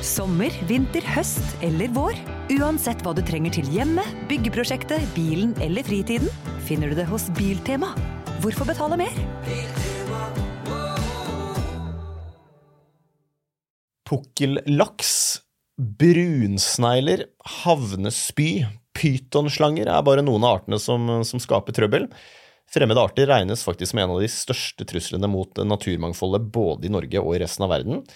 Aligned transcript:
Sommer, 0.00 0.48
vinter, 0.64 1.04
høst 1.12 1.44
eller 1.60 1.90
vår. 1.92 2.16
Uansett 2.56 3.02
hva 3.04 3.12
du 3.12 3.20
trenger 3.20 3.52
til 3.52 3.66
hjemmet, 3.68 4.08
byggeprosjektet, 4.30 5.04
bilen 5.12 5.52
eller 5.60 5.84
fritiden, 5.84 6.30
finner 6.64 6.88
du 6.88 6.96
det 6.96 7.04
hos 7.10 7.26
Biltema. 7.36 7.90
Hvorfor 8.40 8.64
betale 8.70 8.96
mer? 8.96 9.12
Pukkellaks, 14.08 15.12
brunsnegler, 15.76 17.26
havnespy, 17.60 18.50
pytonslanger 18.96 19.92
er 19.92 20.08
bare 20.08 20.24
noen 20.24 20.48
av 20.48 20.62
artene 20.62 20.80
som, 20.80 21.12
som 21.28 21.44
skaper 21.44 21.76
trøbbel. 21.76 22.08
Fremmede 22.72 23.04
arter 23.04 23.28
regnes 23.28 23.68
faktisk 23.68 23.92
som 23.92 24.00
en 24.00 24.16
av 24.16 24.24
de 24.24 24.32
største 24.32 24.88
truslene 24.88 25.28
mot 25.28 25.60
naturmangfoldet 25.60 26.48
både 26.56 26.88
i 26.88 26.96
Norge 26.96 27.20
og 27.20 27.34
i 27.36 27.44
resten 27.44 27.68
av 27.68 27.76
verden. 27.76 28.06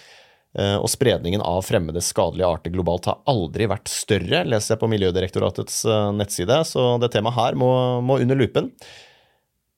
Eh, 0.55 0.77
og 0.79 0.87
spredningen 0.87 1.41
av 1.43 1.65
fremmede 1.67 1.99
skadelige 2.03 2.47
arter 2.47 2.71
globalt 2.71 3.09
har 3.09 3.19
aldri 3.27 3.67
vært 3.67 3.91
større, 3.91 4.45
leser 4.47 4.75
jeg 4.75 4.81
på 4.83 4.89
Miljødirektoratets 4.93 5.81
eh, 5.83 6.11
nettside, 6.15 6.61
så 6.69 6.93
det 7.01 7.11
temaet 7.11 7.35
her 7.35 7.57
må, 7.59 7.71
må 8.05 8.21
under 8.23 8.39
lupen. 8.39 8.71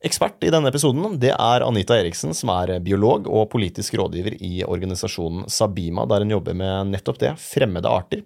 Ekspert 0.06 0.44
i 0.46 0.52
denne 0.54 0.70
episoden 0.70 1.18
det 1.18 1.32
er 1.34 1.66
Anita 1.66 1.98
Eriksen, 1.98 2.36
som 2.38 2.52
er 2.54 2.76
biolog 2.86 3.26
og 3.26 3.48
politisk 3.50 3.98
rådgiver 3.98 4.36
i 4.38 4.62
organisasjonen 4.68 5.48
Sabima, 5.50 6.06
der 6.06 6.22
hun 6.22 6.36
jobber 6.36 6.58
med 6.60 6.94
nettopp 6.94 7.18
det, 7.24 7.34
fremmede 7.42 7.90
arter. 7.90 8.22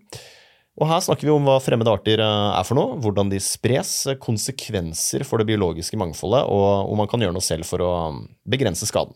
Og 0.81 0.89
her 0.89 0.99
snakker 1.03 1.27
vi 1.27 1.31
om 1.31 1.47
hva 1.47 1.55
fremmede 1.63 1.93
arter 1.93 2.19
eh, 2.19 2.49
er 2.57 2.67
for 2.67 2.75
noe, 2.81 2.97
hvordan 2.99 3.31
de 3.31 3.39
spres, 3.39 3.93
konsekvenser 4.19 5.23
for 5.23 5.39
det 5.39 5.47
biologiske 5.53 5.99
mangfoldet, 6.03 6.43
og 6.51 6.91
om 6.91 6.99
man 6.99 7.07
kan 7.07 7.23
gjøre 7.23 7.37
noe 7.39 7.47
selv 7.47 7.69
for 7.69 7.87
å 7.87 7.93
begrense 8.43 8.89
skaden. 8.91 9.15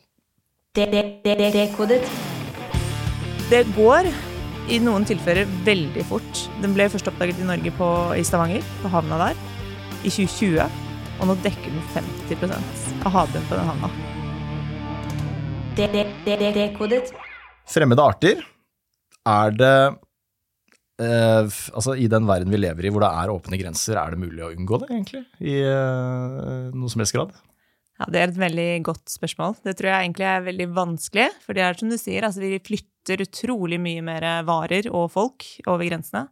Det, 0.75 0.87
Det 0.87 2.34
går 3.49 4.07
i 4.69 4.79
noen 4.81 5.05
tilfeller 5.05 5.45
veldig 5.65 6.05
fort. 6.09 6.39
Den 6.63 6.73
ble 6.73 6.87
først 6.89 7.07
oppdaget 7.11 7.39
i 7.39 7.45
Norge 7.45 7.71
på, 7.77 7.89
i 8.17 8.23
Stavanger, 8.25 8.63
på 8.81 8.89
havna 8.89 9.19
der, 9.27 9.35
i 10.01 10.09
2020. 10.09 10.65
Og 11.19 11.29
nå 11.29 11.35
dekker 11.43 11.69
den 11.69 11.83
50% 11.93 13.05
av 13.05 13.13
havbunnen 13.13 13.45
på 13.49 13.59
den 13.59 13.69
havna. 13.69 13.91
Dekodet. 15.75 17.13
Fremmede 17.69 18.01
arter, 18.01 18.41
er 19.25 19.55
det 19.57 19.75
eh, 21.01 21.55
Altså, 21.73 21.95
i 21.97 22.07
den 22.07 22.27
verden 22.29 22.53
vi 22.53 22.59
lever 22.61 22.85
i 22.85 22.91
hvor 22.93 23.03
det 23.03 23.09
er 23.09 23.33
åpne 23.33 23.59
grenser, 23.59 23.97
er 23.99 24.13
det 24.13 24.21
mulig 24.21 24.43
å 24.45 24.53
unngå 24.53 24.81
det, 24.83 24.89
egentlig? 24.93 25.23
I 25.41 25.59
eh, 25.65 26.73
noe 26.73 26.89
som 26.89 27.03
helst 27.03 27.15
grad? 27.17 27.35
Ja, 27.99 28.09
Det 28.09 28.19
er 28.19 28.27
et 28.29 28.41
veldig 28.41 28.69
godt 28.89 29.05
spørsmål. 29.13 29.55
Det 29.63 29.77
tror 29.77 29.91
jeg 29.91 30.07
egentlig 30.07 30.27
er 30.27 30.49
veldig 30.49 30.69
vanskelig. 30.75 31.29
For 31.45 31.55
det 31.55 31.63
er 31.63 31.79
som 31.79 31.91
du 31.91 31.97
sier, 31.99 32.25
altså 32.27 32.43
vi 32.43 32.57
flytter 32.59 32.94
utrolig 33.13 33.79
mye 33.79 34.01
mer 34.01 34.25
varer 34.47 34.89
og 34.91 35.11
folk 35.13 35.45
over 35.67 35.85
grensene 35.85 36.27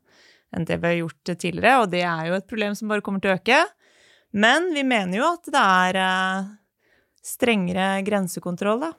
enn 0.53 0.65
det 0.69 0.77
vi 0.81 0.87
har 0.87 0.99
gjort 1.01 1.31
tidligere, 1.41 1.79
og 1.81 1.87
det 1.89 2.03
er 2.05 2.27
jo 2.29 2.35
et 2.37 2.45
problem 2.49 2.75
som 2.77 2.91
bare 2.91 3.01
kommer 3.01 3.21
til 3.23 3.31
å 3.33 3.37
øke. 3.39 3.61
Men 4.33 4.67
vi 4.73 4.83
mener 4.85 5.17
jo 5.17 5.25
at 5.25 5.49
det 5.49 5.61
er 5.61 5.97
eh, 6.01 6.51
strengere 7.25 7.87
grensekontroll, 8.05 8.83
da. 8.87 8.91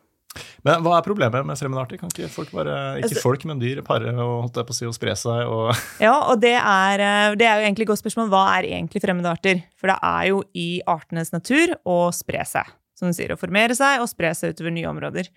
Men 0.67 0.81
hva 0.83 0.97
er 0.99 1.05
problemet 1.07 1.47
med 1.47 1.59
fremmede 1.61 1.83
arter? 1.85 1.99
Kan 2.01 2.11
ikke 2.11 2.27
folk 2.33 2.51
bare, 2.51 2.75
ikke 2.99 3.07
Altså- 3.07 3.23
folk, 3.23 3.45
men 3.47 3.61
dyr 3.63 3.83
pare 3.87 4.11
og 4.15 4.49
holdt 4.49 4.59
på 4.67 4.75
å 4.75 4.75
si, 4.75 4.87
og 4.87 4.95
spre 4.97 5.15
seg 5.15 5.47
og 5.47 5.71
Ja, 6.03 6.15
og 6.33 6.41
det 6.43 6.57
er, 6.59 6.99
eh, 6.99 7.35
det 7.39 7.47
er 7.47 7.61
jo 7.61 7.67
egentlig 7.69 7.87
et 7.87 7.93
godt 7.93 8.03
spørsmål. 8.03 8.31
Hva 8.35 8.45
er 8.59 8.71
egentlig 8.81 9.03
fremmede 9.05 9.31
arter? 9.31 9.63
For 9.79 9.93
det 9.93 9.99
er 10.03 10.31
jo 10.33 10.43
i 10.59 10.81
artenes 10.91 11.31
natur 11.35 11.77
å 11.87 12.11
spre 12.15 12.43
seg. 12.51 12.67
Som 12.95 13.11
du 13.11 13.17
sier, 13.17 13.35
å 13.35 13.41
formere 13.41 13.75
seg 13.77 14.03
og 14.03 14.11
spre 14.11 14.31
seg 14.37 14.55
utover 14.55 14.75
nye 14.75 14.91
områder. 14.91 15.31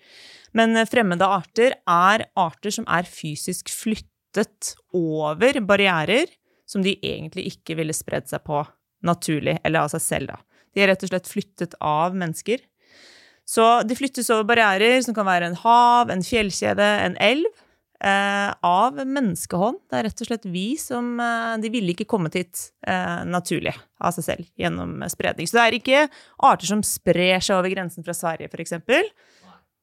Men 0.56 0.76
eh, 0.76 0.88
fremmede 0.88 1.26
arter 1.26 1.78
er 1.82 2.28
arter 2.38 2.74
som 2.74 2.86
er 2.90 3.08
fysisk 3.08 3.72
flyttet 3.74 4.74
over 4.94 5.58
barrierer 5.66 6.30
som 6.68 6.84
de 6.84 6.98
egentlig 7.02 7.48
ikke 7.54 7.78
ville 7.78 7.96
spredd 7.96 8.28
seg 8.30 8.44
på 8.46 8.60
naturlig, 9.06 9.56
eller 9.64 9.86
av 9.86 9.92
seg 9.94 10.04
selv, 10.04 10.34
da. 10.34 10.64
De 10.74 10.82
er 10.82 10.90
rett 10.92 11.04
og 11.06 11.10
slett 11.10 11.30
flyttet 11.30 11.76
av 11.80 12.16
mennesker. 12.18 12.60
Så 13.48 13.64
de 13.88 13.96
flyttes 13.96 14.28
over 14.34 14.44
barrierer 14.50 15.00
som 15.04 15.16
kan 15.16 15.26
være 15.26 15.48
en 15.48 15.56
hav, 15.62 16.12
en 16.12 16.24
fjellkjede, 16.24 16.88
en 17.06 17.16
elv 17.24 17.48
av 17.98 18.98
menneskehånd. 19.02 19.80
Det 19.90 19.98
er 19.98 20.04
rett 20.06 20.20
og 20.22 20.28
slett 20.28 20.44
vi 20.46 20.66
som 20.78 21.16
eh, 21.18 21.56
De 21.58 21.70
ville 21.72 21.90
ikke 21.94 22.06
kommet 22.06 22.36
hit 22.38 22.68
eh, 22.86 23.24
naturlig 23.26 23.74
av 23.98 24.14
seg 24.14 24.26
selv 24.26 24.50
gjennom 24.60 25.00
eh, 25.02 25.10
spredning. 25.10 25.48
Så 25.50 25.58
det 25.58 25.64
er 25.64 25.78
ikke 25.78 26.04
arter 26.46 26.70
som 26.70 26.84
sprer 26.86 27.42
seg 27.42 27.58
over 27.58 27.72
grensen 27.72 28.06
fra 28.06 28.14
Sverige, 28.14 28.50
f.eks. 28.52 28.76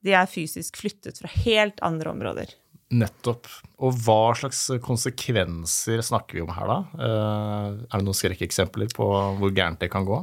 De 0.05 0.13
er 0.15 0.29
fysisk 0.29 0.79
flyttet 0.79 1.19
fra 1.19 1.31
helt 1.43 1.81
andre 1.85 2.13
områder. 2.13 2.55
Nettopp. 2.95 3.49
Og 3.83 3.97
hva 4.05 4.35
slags 4.37 4.61
konsekvenser 4.85 6.03
snakker 6.05 6.37
vi 6.37 6.45
om 6.45 6.53
her, 6.53 6.69
da? 6.69 6.79
Eh, 6.95 7.69
er 7.89 7.97
det 7.97 8.05
noen 8.05 8.17
skrekkeksempler 8.17 8.93
på 8.95 9.09
hvor 9.39 9.55
gærent 9.55 9.81
det 9.81 9.91
kan 9.93 10.07
gå? 10.07 10.21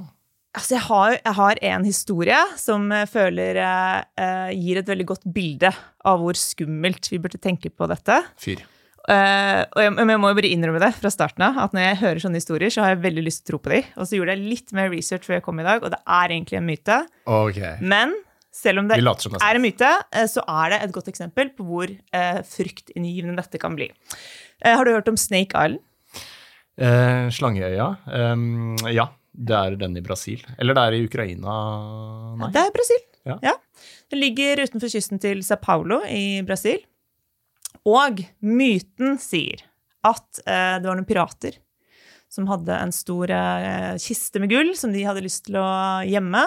Altså, 0.53 0.75
jeg 0.77 0.85
har, 0.85 1.15
jeg 1.17 1.35
har 1.39 1.59
en 1.71 1.85
historie 1.89 2.39
som 2.61 2.91
jeg 2.93 3.09
føler 3.09 3.57
eh, 3.63 4.03
eh, 4.21 4.51
gir 4.61 4.83
et 4.83 4.91
veldig 4.91 5.07
godt 5.09 5.23
bilde 5.33 5.71
av 6.05 6.21
hvor 6.21 6.37
skummelt 6.37 7.09
vi 7.09 7.21
burde 7.23 7.41
tenke 7.41 7.73
på 7.73 7.89
dette. 7.89 8.19
Fyr. 8.41 8.61
Eh, 9.11 9.63
og 9.65 9.81
jeg, 9.81 9.95
jeg 9.97 10.21
må 10.21 10.31
jo 10.31 10.37
bare 10.39 10.51
innrømme 10.53 10.83
det 10.83 10.93
fra 10.99 11.11
starten 11.11 11.47
av, 11.47 11.57
at 11.65 11.73
når 11.75 11.87
jeg 11.87 12.01
hører 12.03 12.21
sånne 12.27 12.43
historier, 12.43 12.75
så 12.75 12.85
har 12.85 12.93
jeg 12.93 13.01
veldig 13.07 13.25
lyst 13.27 13.43
til 13.43 13.49
å 13.49 13.53
tro 13.55 13.63
på 13.65 13.73
dem. 13.73 13.89
Og 13.97 14.11
så 14.11 14.19
gjorde 14.19 14.37
jeg 14.37 14.53
litt 14.53 14.77
mer 14.77 14.93
research 14.93 15.25
før 15.25 15.39
jeg 15.39 15.47
kom 15.47 15.63
i 15.63 15.67
dag, 15.67 15.81
og 15.81 15.95
det 15.95 16.03
er 16.21 16.37
egentlig 16.37 16.61
en 16.61 16.69
myte. 16.69 17.01
Ok. 17.33 17.63
Men 17.81 18.13
selv 18.53 18.83
om 18.83 18.91
det 18.91 19.01
er 19.01 19.57
en 19.57 19.65
myte, 19.65 19.89
eh, 20.13 20.29
så 20.29 20.45
er 20.45 20.75
det 20.75 20.83
et 20.85 20.93
godt 20.93 21.09
eksempel 21.09 21.55
på 21.57 21.65
hvor 21.65 21.89
fryktinngivende 21.89 22.53
fryktinngytende 22.53 23.41
dette 23.41 23.63
kan 23.63 23.79
bli. 23.79 23.89
Eh, 24.61 24.77
har 24.77 24.85
du 24.85 24.93
hørt 24.93 25.09
om 25.09 25.17
Snake 25.17 25.57
Island? 25.57 25.81
Eh, 26.77 27.27
Slangeøya. 27.33 27.89
Um, 28.07 28.77
ja, 28.89 29.09
det 29.33 29.57
er 29.57 29.77
den 29.81 29.97
i 29.97 30.05
Brasil. 30.05 30.43
Eller 30.61 30.77
det 30.77 30.85
er 30.85 30.97
i 30.97 31.05
Ukraina 31.07 31.57
Nei. 32.41 32.53
Det 32.53 32.63
er 32.63 32.73
Brasil. 32.75 33.03
Ja. 33.25 33.57
Den 34.13 34.21
ligger 34.21 34.65
utenfor 34.65 34.93
kysten 34.93 35.21
til 35.23 35.41
Sao 35.47 35.61
Paulo 35.63 36.03
i 36.05 36.43
Brasil. 36.47 36.83
Og 37.89 38.21
myten 38.45 39.17
sier 39.23 39.65
at 40.07 40.43
eh, 40.45 40.79
det 40.83 40.89
var 40.89 40.99
noen 40.99 41.09
pirater 41.09 41.57
som 42.33 42.49
hadde 42.49 42.75
en 42.77 42.93
stor 42.95 43.31
eh, 43.35 43.95
kiste 44.01 44.41
med 44.41 44.53
gull 44.53 44.73
som 44.79 44.93
de 44.95 45.05
hadde 45.05 45.25
lyst 45.25 45.47
til 45.49 45.59
å 45.61 45.69
gjemme. 46.09 46.45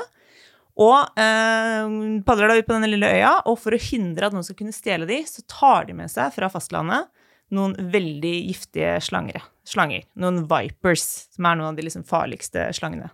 Og 0.81 1.19
eh, 1.21 1.95
padler 2.27 2.51
da 2.51 2.57
ut 2.59 2.67
på 2.67 2.75
denne 2.75 2.89
lille 2.91 3.11
øya, 3.17 3.33
og 3.47 3.59
for 3.61 3.75
å 3.75 3.81
hindre 3.81 4.27
at 4.27 4.35
noen 4.35 4.45
skal 4.45 4.57
kunne 4.59 4.75
stjele 4.75 5.07
de, 5.09 5.21
så 5.29 5.45
tar 5.49 5.87
de 5.87 5.95
med 5.97 6.11
seg 6.11 6.33
fra 6.35 6.49
fastlandet 6.51 7.07
noen 7.53 7.75
veldig 7.93 8.33
giftige 8.49 8.97
slangere, 9.05 9.43
slanger. 9.67 10.05
Noen 10.19 10.43
vipers, 10.49 11.05
som 11.35 11.47
er 11.49 11.59
noen 11.59 11.73
av 11.73 11.79
de 11.79 11.85
liksom 11.87 12.05
farligste 12.07 12.67
slangene. 12.77 13.11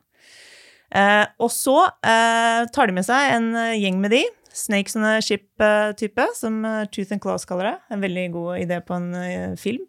Eh, 0.91 1.23
og 1.39 1.51
så 1.53 1.77
eh, 2.03 2.65
tar 2.75 2.89
de 2.89 2.97
med 2.97 3.07
seg 3.07 3.35
en 3.37 3.51
eh, 3.55 3.77
gjeng 3.79 4.01
med 4.03 4.11
de. 4.15 4.25
Snakes 4.51 4.97
on 4.99 5.07
a 5.07 5.13
ship-type, 5.23 6.25
som 6.35 6.59
eh, 6.67 6.83
Tooth 6.91 7.15
and 7.15 7.23
Claws 7.23 7.47
kaller 7.47 7.69
det. 7.69 7.77
En 7.95 8.03
veldig 8.03 8.25
god 8.33 8.59
idé 8.59 8.81
på 8.83 8.97
en 8.97 9.13
eh, 9.15 9.53
film. 9.59 9.85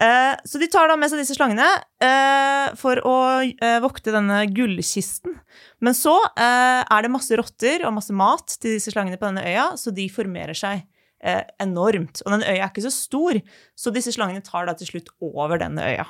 Eh, 0.00 0.34
så 0.44 0.60
de 0.60 0.68
tar 0.68 0.90
da 0.90 0.98
med 1.00 1.08
seg 1.08 1.22
disse 1.22 1.38
slangene 1.38 1.64
eh, 2.04 2.74
for 2.76 3.00
å 3.08 3.16
eh, 3.46 3.78
vokte 3.80 4.12
denne 4.12 4.42
gullkisten. 4.52 5.38
Men 5.80 5.96
så 5.96 6.18
eh, 6.36 6.82
er 6.84 7.06
det 7.06 7.12
masse 7.14 7.38
rotter 7.40 7.86
og 7.86 7.96
masse 7.96 8.12
mat 8.12 8.58
til 8.60 8.76
disse 8.76 8.92
slangene 8.92 9.16
på 9.16 9.30
denne 9.30 9.46
øya, 9.46 9.70
så 9.80 9.94
de 9.96 10.10
formerer 10.12 10.56
seg 10.56 10.84
eh, 11.26 11.42
enormt. 11.62 12.22
Og 12.24 12.36
den 12.36 12.46
øya 12.46 12.62
er 12.62 12.70
ikke 12.70 12.86
så 12.86 12.94
stor, 12.94 13.38
så 13.76 13.92
disse 13.94 14.14
slangene 14.14 14.44
tar 14.46 14.68
da 14.68 14.76
til 14.78 14.90
slutt 14.92 15.10
over 15.24 15.60
denne 15.62 15.84
øya. 15.84 16.06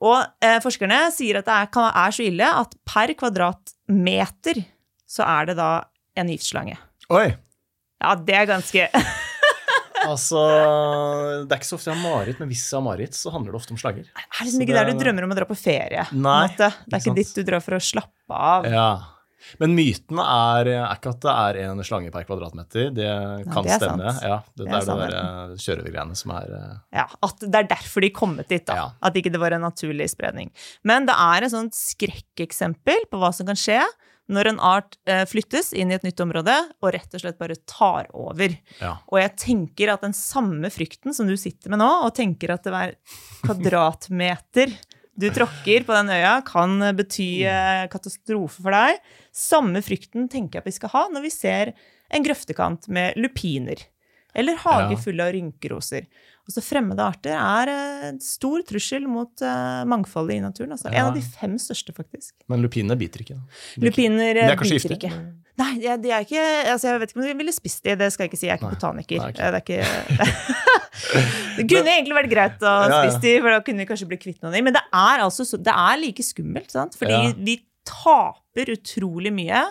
Og 0.00 0.22
eh, 0.44 0.58
forskerne 0.64 1.02
sier 1.12 1.40
at 1.42 1.48
det 1.48 1.56
er, 1.56 1.70
kan, 1.74 1.90
er 1.92 2.14
så 2.16 2.24
ille 2.24 2.46
at 2.62 2.76
per 2.88 3.12
kvadratmeter 3.20 4.62
så 5.10 5.26
er 5.26 5.50
det 5.50 5.58
da 5.60 5.70
en 6.20 6.30
giftslange. 6.32 6.78
Oi! 7.12 7.28
Ja, 8.00 8.14
det 8.16 8.36
er 8.38 8.46
ganske 8.48 8.86
Altså, 10.08 10.40
det 11.44 11.52
er 11.52 11.58
ikke 11.60 11.68
så 11.68 11.76
ofte 11.76 11.90
jeg 11.90 11.98
har 11.98 12.00
mareritt, 12.00 12.38
men 12.40 12.48
hvis 12.48 12.62
jeg 12.70 12.78
har 12.78 12.84
mareritt, 12.86 13.16
så 13.18 13.32
handler 13.34 13.52
det 13.52 13.58
ofte 13.60 13.74
om 13.74 13.80
slanger. 13.80 14.06
Det 14.08 14.22
er 14.40 14.46
liksom 14.48 14.62
ikke 14.64 14.76
der 14.78 14.88
du 14.88 14.94
drømmer 14.96 15.26
om 15.26 15.34
å 15.34 15.36
dra 15.36 15.46
på 15.48 15.56
ferie. 15.60 16.06
på 16.08 16.16
en 16.16 16.22
Nei, 16.24 16.36
måte. 16.48 16.70
Det 16.70 16.70
er 16.70 16.86
ikke 16.86 16.96
ikke 16.96 17.10
sant. 17.10 17.20
dit 17.20 17.32
du 17.36 17.50
drar 17.50 17.64
for 17.66 17.76
å 17.76 17.80
slappe 17.84 18.38
av. 18.54 18.68
Ja. 18.72 18.86
Men 19.62 19.74
myten 19.76 20.20
er, 20.22 20.68
er 20.74 20.94
ikke 20.96 21.12
at 21.14 21.22
det 21.24 21.34
er 21.34 21.58
en 21.70 21.82
slange 21.86 22.12
per 22.14 22.26
kvadratmeter. 22.28 22.90
Det 22.96 23.08
kan 23.50 23.66
det 23.66 23.74
er 23.76 23.80
stemme. 23.82 24.12
Ja, 24.24 24.38
det, 24.54 24.64
Det 24.64 24.66
det 24.66 24.74
er 24.74 24.76
er 24.76 24.80
det 24.80 24.86
der 24.86 24.90
sannheten. 24.90 26.12
eh, 26.12 26.20
som 26.20 26.34
er 26.36 26.52
eh, 26.58 26.76
Ja, 27.00 27.06
At 27.22 27.40
det 27.46 27.54
er 27.62 27.70
derfor 27.72 28.04
de 28.04 28.10
kommet 28.14 28.48
dit, 28.52 28.66
da. 28.68 28.76
Ja. 28.76 28.86
At 29.02 29.16
ikke 29.16 29.32
det 29.32 29.40
var 29.40 29.56
en 29.56 29.64
naturlig 29.66 30.10
spredning. 30.12 30.52
Men 30.84 31.06
det 31.08 31.16
er 31.16 31.42
et 31.46 31.54
sånt 31.54 31.74
skrekkeksempel 31.74 33.08
på 33.10 33.20
hva 33.20 33.32
som 33.34 33.48
kan 33.50 33.58
skje 33.58 33.80
når 34.30 34.46
en 34.46 34.60
art 34.62 34.94
eh, 35.10 35.24
flyttes 35.26 35.72
inn 35.74 35.90
i 35.90 35.96
et 35.96 36.04
nytt 36.06 36.20
område 36.22 36.54
og 36.78 36.92
rett 36.94 37.16
og 37.16 37.22
slett 37.24 37.38
bare 37.40 37.56
tar 37.66 38.06
over. 38.14 38.54
Ja. 38.78 38.92
Og 39.10 39.18
jeg 39.18 39.32
tenker 39.42 39.90
at 39.90 40.04
den 40.06 40.14
samme 40.14 40.70
frykten 40.70 41.16
som 41.16 41.26
du 41.26 41.34
sitter 41.40 41.72
med 41.72 41.82
nå, 41.82 41.88
og 42.06 42.14
tenker 42.14 42.52
at 42.54 42.62
det 42.62 42.76
er 42.78 42.94
kvadratmeter 43.42 44.70
du 45.20 45.28
tråkker 45.34 45.84
på 45.86 45.94
den 45.96 46.12
øya, 46.14 46.34
kan 46.46 46.80
bety 46.96 47.44
eh, 47.48 47.86
katastrofe 47.92 48.64
for 48.64 48.74
deg, 48.74 49.00
samme 49.36 49.82
frykten 49.84 50.28
tenker 50.32 50.60
jeg 50.60 50.70
vi 50.70 50.76
skal 50.78 50.94
ha 50.94 51.06
når 51.12 51.26
vi 51.26 51.32
ser 51.34 51.72
en 52.10 52.26
grøftekant 52.26 52.88
med 52.92 53.18
lupiner. 53.20 53.82
Eller 54.34 54.58
hage 54.62 54.96
full 55.02 55.20
av 55.22 55.32
rynkeroser. 55.34 56.06
Og 56.50 56.54
så 56.56 56.62
fremmede 56.66 57.04
arter 57.06 57.36
er 57.38 57.70
eh, 57.70 58.06
en 58.10 58.18
stor 58.24 58.64
trussel 58.66 59.04
mot 59.06 59.44
eh, 59.46 59.82
mangfoldet 59.86 60.40
i 60.40 60.42
naturen. 60.42 60.74
Altså. 60.74 60.90
En 60.90 61.06
av 61.12 61.14
de 61.14 61.22
fem 61.22 61.54
største, 61.62 61.94
faktisk. 61.94 62.32
Men 62.50 62.64
lupinene 62.64 62.96
biter 62.98 63.22
ikke. 63.22 63.36
da. 63.38 63.60
De 63.76 63.84
er 63.84 63.90
Lupiner 63.92 64.34
De 64.34 64.42
eh, 64.42 64.50
er 64.50 64.58
biter 64.58 64.74
giftige? 64.74 64.98
ikke. 64.98 65.20
Nei, 65.60 65.74
de 66.00 66.08
er, 66.08 66.22
ikke 66.24 66.42
altså 66.72 66.88
Jeg 66.88 67.00
vet 67.02 67.10
ikke 67.12 67.18
om 67.20 67.24
de 67.26 67.32
ville 67.36 67.52
spist 67.52 67.82
de, 67.84 67.92
det 68.00 68.06
skal 68.14 68.24
jeg 68.24 68.30
ikke 68.32 68.38
si. 68.40 68.46
Jeg 68.48 68.54
er 68.54 68.60
ikke 68.62 68.70
Nei. 68.70 68.76
botaniker. 68.78 69.18
Nei, 69.20 69.30
ok. 69.30 69.40
Eh, 69.40 69.50
Det 69.52 69.62
ikke 69.62 70.70
Det 71.60 71.66
kunne 71.68 71.92
egentlig 71.92 72.16
vært 72.16 72.30
greit 72.32 72.62
å 72.64 72.70
Ja, 72.70 72.86
ja. 72.88 73.00
spise 73.04 73.20
de, 73.24 73.32
for 73.44 73.52
da 73.54 73.60
kunne 73.66 73.82
vi 73.84 73.88
kanskje 73.90 74.08
bli 74.10 74.18
kvitt 74.20 74.40
noen 74.40 74.50
av 74.52 74.56
de. 74.58 74.62
Men 74.66 74.76
det 74.76 74.82
er 74.88 75.24
altså 75.26 75.46
det 75.60 75.74
er 75.74 76.00
like 76.00 76.24
skummelt, 76.24 76.70
sant? 76.74 76.96
Fordi 76.98 77.12
Ja. 77.18 77.32
vi 77.36 77.58
taper 77.88 78.72
utrolig 78.74 79.32
mye 79.34 79.62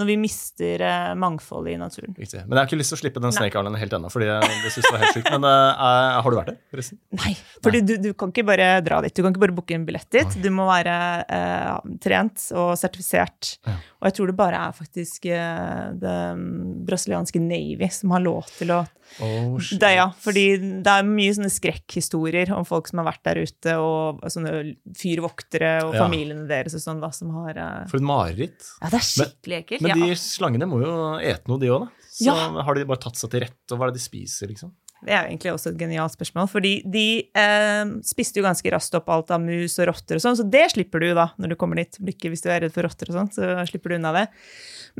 når 0.00 0.08
vi 0.10 0.16
mister 0.18 0.82
eh, 0.82 1.12
mangfoldet 1.18 1.74
i 1.74 1.78
naturen. 1.78 2.14
Riktig. 2.18 2.40
Men 2.48 2.56
jeg 2.56 2.60
har 2.60 2.68
ikke 2.70 2.78
lyst 2.80 2.90
til 2.94 2.98
å 2.98 3.02
slippe 3.02 3.22
den 3.22 3.34
Snake 3.34 3.60
Island 3.60 3.78
helt 3.78 3.96
ennå, 3.98 4.10
fordi 4.10 4.26
jeg, 4.26 4.56
det 4.64 4.72
synes 4.74 4.88
det 4.88 4.92
var 4.96 5.04
helt 5.04 5.18
sykt. 5.18 5.30
Men 5.36 5.46
uh, 5.46 6.16
har 6.24 6.34
du 6.34 6.38
vært 6.40 6.50
der, 6.50 6.58
forresten? 6.74 6.98
Nei, 7.20 7.34
for 7.62 7.78
du, 7.78 7.94
du 8.02 8.10
kan 8.18 8.32
ikke 8.34 8.46
bare 8.48 8.68
dra 8.86 8.98
dit. 9.04 9.14
Du 9.14 9.22
kan 9.22 9.30
ikke 9.30 9.44
bare 9.46 9.56
booke 9.60 9.76
en 9.76 9.86
billett 9.86 10.10
dit. 10.14 10.38
Du 10.42 10.50
må 10.54 10.66
være 10.66 10.96
uh, 11.28 11.94
trent 12.02 12.48
og 12.58 12.74
sertifisert. 12.80 13.54
Ja. 13.68 13.76
Og 14.02 14.10
jeg 14.10 14.18
tror 14.18 14.32
det 14.32 14.36
bare 14.42 14.64
er 14.66 14.74
faktisk 14.76 15.30
uh, 15.30 15.94
det 16.02 16.18
mm, 16.40 16.50
brasilianske 16.90 17.42
Navy 17.44 17.90
som 17.94 18.16
har 18.16 18.26
lov 18.26 18.50
til 18.58 18.74
å 18.74 18.82
Oh, 19.20 19.58
shit. 19.60 19.76
det, 19.78 19.90
Ja, 19.98 20.06
fordi 20.18 20.56
det 20.82 20.90
er 20.90 21.04
mye 21.06 21.34
sånne 21.36 21.50
skrekkhistorier 21.52 22.48
om 22.56 22.64
folk 22.66 22.88
som 22.88 23.02
har 23.02 23.10
vært 23.10 23.20
der 23.28 23.40
ute, 23.44 23.74
og 23.78 24.24
sånne 24.32 24.54
fyrvoktere 24.96 25.74
og 25.84 25.92
Ja. 25.94 26.06
familiene 26.06 26.48
deres 26.48 26.74
og 26.74 26.82
sånn, 26.82 27.02
da, 27.04 27.12
som 27.14 27.30
har 27.36 27.60
For 27.92 28.00
et 28.00 28.06
mareritt. 28.08 28.64
Ja, 28.80 28.88
det 28.88 28.98
er 28.98 29.06
skikkelig 29.06 29.58
ekkelt. 29.60 29.83
Men 29.84 29.92
ja. 29.94 30.08
de 30.08 30.16
slangene 30.18 30.68
må 30.70 30.80
jo 30.82 30.94
ete 31.20 31.50
noe, 31.50 31.60
de 31.62 31.70
òg, 31.74 31.84
da. 31.86 32.08
Så 32.14 32.34
har 32.34 32.76
de 32.78 32.86
bare 32.86 33.02
tatt 33.02 33.18
seg 33.18 33.32
til 33.32 33.42
rette, 33.42 33.66
og 33.74 33.78
hva 33.78 33.88
er 33.88 33.92
det 33.94 33.98
de 33.98 34.04
spiser, 34.04 34.50
liksom? 34.52 34.70
Det 35.04 35.12
er 35.12 35.26
jo 35.26 35.32
egentlig 35.34 35.50
også 35.52 35.70
et 35.72 35.80
genialt 35.82 36.14
spørsmål, 36.14 36.46
fordi 36.48 36.72
de 36.88 37.06
eh, 37.36 37.90
spiste 38.06 38.40
jo 38.40 38.46
ganske 38.46 38.70
raskt 38.72 38.94
opp 38.96 39.10
alt 39.12 39.32
av 39.34 39.42
mus 39.42 39.76
og 39.82 39.90
rotter 39.90 40.16
og 40.16 40.24
sånn, 40.24 40.38
så 40.38 40.46
det 40.48 40.64
slipper 40.72 41.02
du 41.02 41.10
da 41.18 41.26
når 41.36 41.52
du 41.52 41.56
kommer 41.60 41.80
dit. 41.80 41.98
Ikke 42.14 42.30
hvis 42.32 42.44
du 42.44 42.48
er 42.48 42.62
redd 42.64 42.72
for 42.72 42.86
rotter 42.86 43.10
og 43.12 43.18
sånn, 43.18 43.32
så 43.34 43.66
slipper 43.68 43.92
du 43.92 43.98
unna 43.98 44.14
det. 44.16 44.24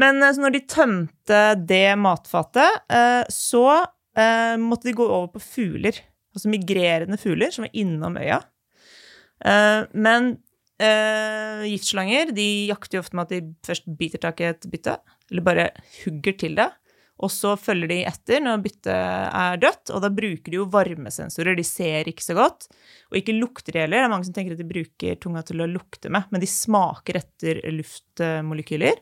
Men 0.01 0.21
eh, 0.21 0.35
så 0.37 0.45
når 0.45 0.57
de 0.57 0.65
tømte 0.75 1.43
det 1.71 1.87
matfatet, 2.01 2.83
eh, 2.93 3.23
så 3.33 3.65
eh, 3.81 4.57
måtte 4.61 4.91
de 4.91 4.97
gå 4.99 5.07
over 5.09 5.33
på 5.39 5.45
fugler. 5.47 6.03
Altså 6.37 6.53
migrerende 6.53 7.21
fugler 7.21 7.55
som 7.55 7.65
var 7.65 7.79
innom 7.81 8.19
øya. 8.21 8.43
Eh, 9.45 9.81
men 9.95 10.35
eh, 10.83 11.65
giftslanger 11.71 12.33
de 12.37 12.49
jakter 12.71 12.99
jo 12.99 13.05
ofte 13.05 13.19
med 13.19 13.29
at 13.29 13.35
de 13.35 13.53
først 13.67 13.91
biter 13.99 14.23
tak 14.23 14.41
i 14.43 14.49
et 14.53 14.67
bytte, 14.71 14.97
eller 15.31 15.47
bare 15.47 15.69
hugger 16.03 16.39
til 16.41 16.59
det. 16.59 16.71
Og 17.23 17.31
så 17.31 17.53
følger 17.55 17.93
de 17.93 18.01
etter 18.11 18.43
når 18.43 18.63
byttet 18.65 18.91
er 18.91 19.61
dødt, 19.63 19.93
og 19.95 20.03
da 20.03 20.11
bruker 20.11 20.51
de 20.51 20.59
jo 20.59 20.67
varmesensorer. 20.73 21.55
De 21.55 21.65
ser 21.67 22.11
ikke 22.11 22.25
så 22.27 22.35
godt, 22.35 22.67
og 23.13 23.21
ikke 23.21 23.37
lukter 23.37 23.77
de 23.77 23.85
heller. 23.85 24.03
Det 24.03 24.09
er 24.09 24.13
mange 24.17 24.27
som 24.27 24.35
tenker 24.35 24.57
at 24.57 24.63
de 24.63 24.67
bruker 24.67 25.21
tunga 25.23 25.45
til 25.47 25.63
å 25.63 25.71
lukte 25.71 26.11
med, 26.11 26.27
men 26.35 26.43
de 26.43 26.51
smaker 26.51 27.21
etter 27.23 27.63
luftmolekyler 27.71 28.99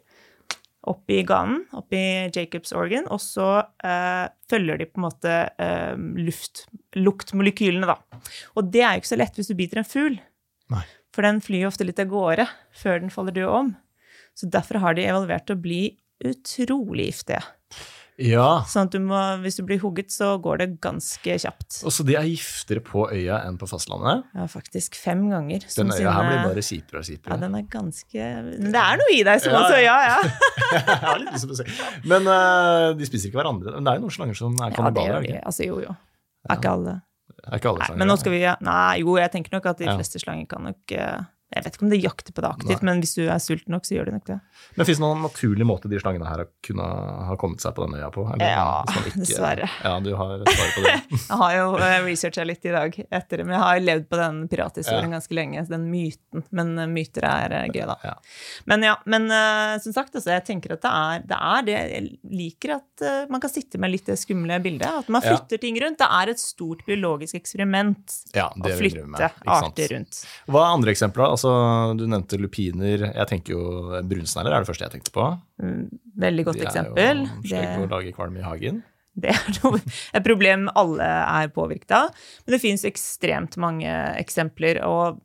oppi 0.90 1.20
ganen, 1.22 1.60
oppi 1.78 2.00
Jacobs 2.34 2.72
organ, 2.74 3.06
og 3.12 3.20
så 3.22 3.48
eh, 3.86 4.26
følger 4.50 4.80
de 4.80 4.88
på 4.90 4.98
en 4.98 5.06
måte 5.06 5.34
eh, 5.62 5.94
luft, 6.26 6.64
luktmolekylene, 6.98 7.86
da. 7.86 8.22
Og 8.58 8.66
det 8.72 8.82
er 8.82 8.96
jo 8.96 9.02
ikke 9.02 9.12
så 9.12 9.20
lett 9.20 9.38
hvis 9.38 9.52
du 9.52 9.54
biter 9.58 9.82
en 9.82 9.88
fugl, 9.88 10.19
Nei. 10.72 10.82
For 11.12 11.26
den 11.26 11.41
flyr 11.44 11.67
jo 11.67 11.73
ofte 11.73 11.87
litt 11.87 12.00
av 12.03 12.11
gårde 12.12 12.47
før 12.82 13.03
den 13.05 13.12
faller 13.12 13.37
død 13.37 13.49
om. 13.53 13.73
Så 14.38 14.49
derfor 14.49 14.81
har 14.81 14.97
de 14.97 15.05
evaluert 15.05 15.47
til 15.49 15.59
å 15.59 15.62
bli 15.64 15.82
utrolig 16.25 17.11
giftige. 17.11 17.43
Ja. 18.20 18.62
Sånn 18.69 18.87
at 18.87 18.94
du 18.94 19.00
må, 19.03 19.19
hvis 19.43 19.56
du 19.56 19.62
blir 19.67 19.81
hugget, 19.82 20.12
så 20.12 20.35
går 20.43 20.61
det 20.61 20.67
ganske 20.85 21.37
kjapt. 21.43 21.79
Og 21.88 21.94
så 21.94 22.05
de 22.06 22.14
er 22.19 22.26
giftere 22.29 22.82
på 22.85 23.06
øya 23.09 23.41
enn 23.49 23.56
på 23.59 23.67
fastlandet? 23.70 24.26
Ja, 24.37 24.44
faktisk 24.53 24.99
fem 25.00 25.25
ganger. 25.32 25.64
Den 25.75 25.93
øya 25.94 26.12
her 26.12 26.29
blir 26.29 26.43
bare 26.50 26.64
kjipere 26.67 27.00
og 27.00 27.09
Ja, 27.09 27.38
den 27.41 27.56
er 27.58 27.65
ganske 27.73 28.29
Men 28.50 28.75
det 28.76 28.82
er 28.82 29.00
noe 29.00 29.15
i 29.17 29.23
deg 29.26 29.43
som 29.43 29.56
Ja, 29.56 29.62
også, 29.65 29.81
ja. 29.81 29.97
ja, 30.06 30.20
ja. 30.20 31.70
Men 32.12 32.29
uh, 32.29 32.93
de 32.99 33.08
spiser 33.08 33.31
ikke 33.31 33.41
hverandre. 33.41 33.75
Men 33.79 33.88
det 33.88 33.94
er 33.94 34.00
jo 34.00 34.06
noen 34.06 34.17
slanger 34.19 34.38
som 34.38 34.55
er 34.61 34.69
Ja, 34.69 34.70
det 34.70 34.79
kannibaler. 34.79 35.17
gjør 35.17 35.29
de. 35.31 35.41
Altså, 35.43 35.67
jo, 35.67 35.81
jo. 35.88 35.97
Er 36.50 36.61
ikke 36.61 36.76
alle. 36.76 36.99
Er 37.50 37.59
ikke 37.59 37.73
alle 37.73 37.87
Nei, 37.89 37.97
men 37.99 38.09
nå 38.09 38.17
skal 38.21 38.33
vi 38.37 38.41
Nei, 38.61 39.00
jo, 39.03 39.17
jeg 39.19 39.31
tenker 39.33 39.53
nok 39.56 39.67
at 39.67 39.79
de 39.79 39.85
Ja. 39.89 39.97
fleste 39.99 40.21
slanger 40.23 40.47
kan 40.47 40.62
nok 40.62 40.93
eh, 40.93 41.19
Jeg 41.54 41.64
vet 41.66 41.75
ikke 41.76 41.84
om 41.87 41.90
de 41.93 41.99
jakter 42.00 42.32
på 42.32 42.40
det 42.44 42.49
aktivt, 42.50 42.81
Nei. 42.82 42.87
men 42.88 43.00
hvis 43.02 43.14
du 43.19 43.22
er 43.28 43.38
sulten 43.43 43.75
nok, 43.75 43.84
så 43.84 43.94
gjør 43.99 44.06
de 44.08 44.12
nok 44.16 44.25
det. 44.31 44.38
Men 44.76 44.87
fins 44.88 44.99
det 44.99 45.04
noen 45.04 45.22
naturlig 45.26 45.66
måte 45.69 45.90
de 45.93 45.99
slangene 46.00 46.28
her 46.28 46.46
kunne 46.64 46.87
ha 47.28 47.37
kommet 47.40 47.60
seg 47.60 47.75
på 47.76 47.84
denne 47.84 48.00
øya 48.00 48.08
på? 48.14 48.25
Eller, 48.32 48.52
Ja, 48.52 48.84
ikke- 49.02 49.20
dessverre. 49.20 49.69
Ja, 49.84 49.94
du 50.00 50.14
har 50.16 50.38
svaret 50.46 50.75
på 50.76 50.82
det. 50.87 50.94
Jeg 51.28 51.38
har 51.43 51.52
jo 51.56 51.66
uh, 51.76 51.99
researcha 52.06 52.44
litt 52.49 52.64
i 52.64 52.72
dag 52.72 52.96
etter 53.10 53.37
det, 53.43 53.44
men 53.46 53.54
jeg 53.58 53.62
har 53.62 53.81
levd 53.84 54.08
på 54.08 54.16
den 54.20 54.40
pirathistorien 54.49 55.10
Ja. 55.10 55.19
ganske 55.19 55.34
lenge, 55.37 55.66
den 55.69 55.84
myten. 55.93 56.43
Men 56.50 56.72
eh, 56.78 56.87
myter 56.90 57.25
er 57.28 57.52
eh, 57.58 57.69
gøy, 57.72 57.84
da. 57.90 57.96
Ja. 58.05 58.14
Men 58.66 58.82
ja, 58.88 58.94
men 59.06 59.28
uh, 59.31 59.76
som 59.82 59.93
sagt, 59.93 60.14
altså, 60.16 60.32
jeg 60.32 60.44
tenker 60.48 60.72
at 60.76 60.82
det 60.82 60.93
er, 60.93 61.26
det 61.28 61.38
er 61.38 61.62
det 61.69 61.76
Jeg 61.93 62.19
liker 62.32 62.75
at 62.78 63.05
uh, 63.05 63.26
man 63.32 63.40
kan 63.44 63.50
sitte 63.52 63.78
med 63.82 63.93
litt 63.93 64.06
det 64.08 64.16
skumle 64.20 64.56
bildet. 64.64 64.88
At 64.88 65.08
man 65.12 65.22
Ja. 65.22 65.37
flytter 65.37 65.60
ting 65.60 65.76
rundt. 65.82 65.98
Det 66.00 66.08
er 66.08 66.32
et 66.32 66.40
stort 66.40 66.84
biologisk 66.87 67.34
eksperiment 67.38 68.16
Ja, 68.34 68.48
å 68.48 68.62
det 68.64 68.76
flytte 68.78 69.31
arter 69.46 69.88
rundt. 69.96 70.22
Hva 70.48 70.64
er 70.66 70.75
andre 70.78 70.90
eksempler? 70.94 71.28
da? 71.28 71.37
Altså, 71.43 71.97
du 71.99 72.05
nevnte 72.06 72.39
lupiner. 72.39 73.03
Jeg 73.17 73.27
tenker 73.31 73.56
jo 73.56 74.00
Brunsnegler 74.06 74.55
er 74.55 74.62
det 74.62 74.69
første 74.71 74.85
jeg 74.87 74.93
tenkte 74.94 75.12
på. 75.15 75.25
Mm, 75.62 75.89
Veldig 76.23 76.44
godt 76.47 76.59
De 76.61 76.62
er 76.62 76.69
eksempel. 76.71 77.23
jo 77.27 77.49
stygge 77.50 77.83
å 77.83 77.89
lage 77.91 78.12
kvalm 78.15 78.37
i 78.39 78.44
hagen. 78.47 78.83
Det 79.19 79.33
er 79.35 79.81
et 80.17 80.25
problem 80.25 80.69
alle 80.79 81.03
er 81.05 81.50
påvirket 81.53 81.91
av. 81.99 82.12
Men 82.47 82.55
det 82.55 82.61
finnes 82.62 82.85
ekstremt 82.89 83.56
mange 83.61 83.91
eksempler. 84.23 84.79
Og 84.87 85.19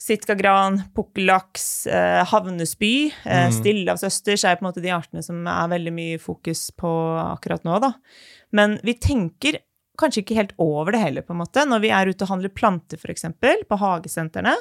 sitkagran, 0.00 0.80
pukkellaks, 0.96 1.86
eh, 1.92 2.24
havnespy, 2.24 3.12
eh, 3.26 3.50
Mm. 3.50 3.52
stillehavsøsters 3.60 4.44
er 4.48 4.56
på 4.56 4.64
en 4.64 4.70
måte 4.72 4.80
de 4.82 4.88
artene 4.96 5.22
som 5.22 5.46
er 5.46 5.68
veldig 5.68 5.92
mye 5.92 6.18
fokus 6.18 6.70
på 6.72 6.88
akkurat 7.36 7.62
nå. 7.68 7.78
Da. 7.84 7.92
Men 8.50 8.78
vi 8.82 8.94
tenker 8.94 9.60
kanskje 10.00 10.24
ikke 10.24 10.36
helt 10.40 10.52
over 10.58 10.92
det 10.92 11.00
heller, 11.04 11.20
på 11.20 11.34
en 11.36 11.42
måte, 11.44 11.66
når 11.68 11.80
vi 11.82 11.90
er 11.92 12.06
ute 12.08 12.22
og 12.24 12.28
handler 12.32 12.48
planter, 12.48 12.96
f.eks., 12.96 13.26
på 13.68 13.76
hagesentrene. 13.78 14.56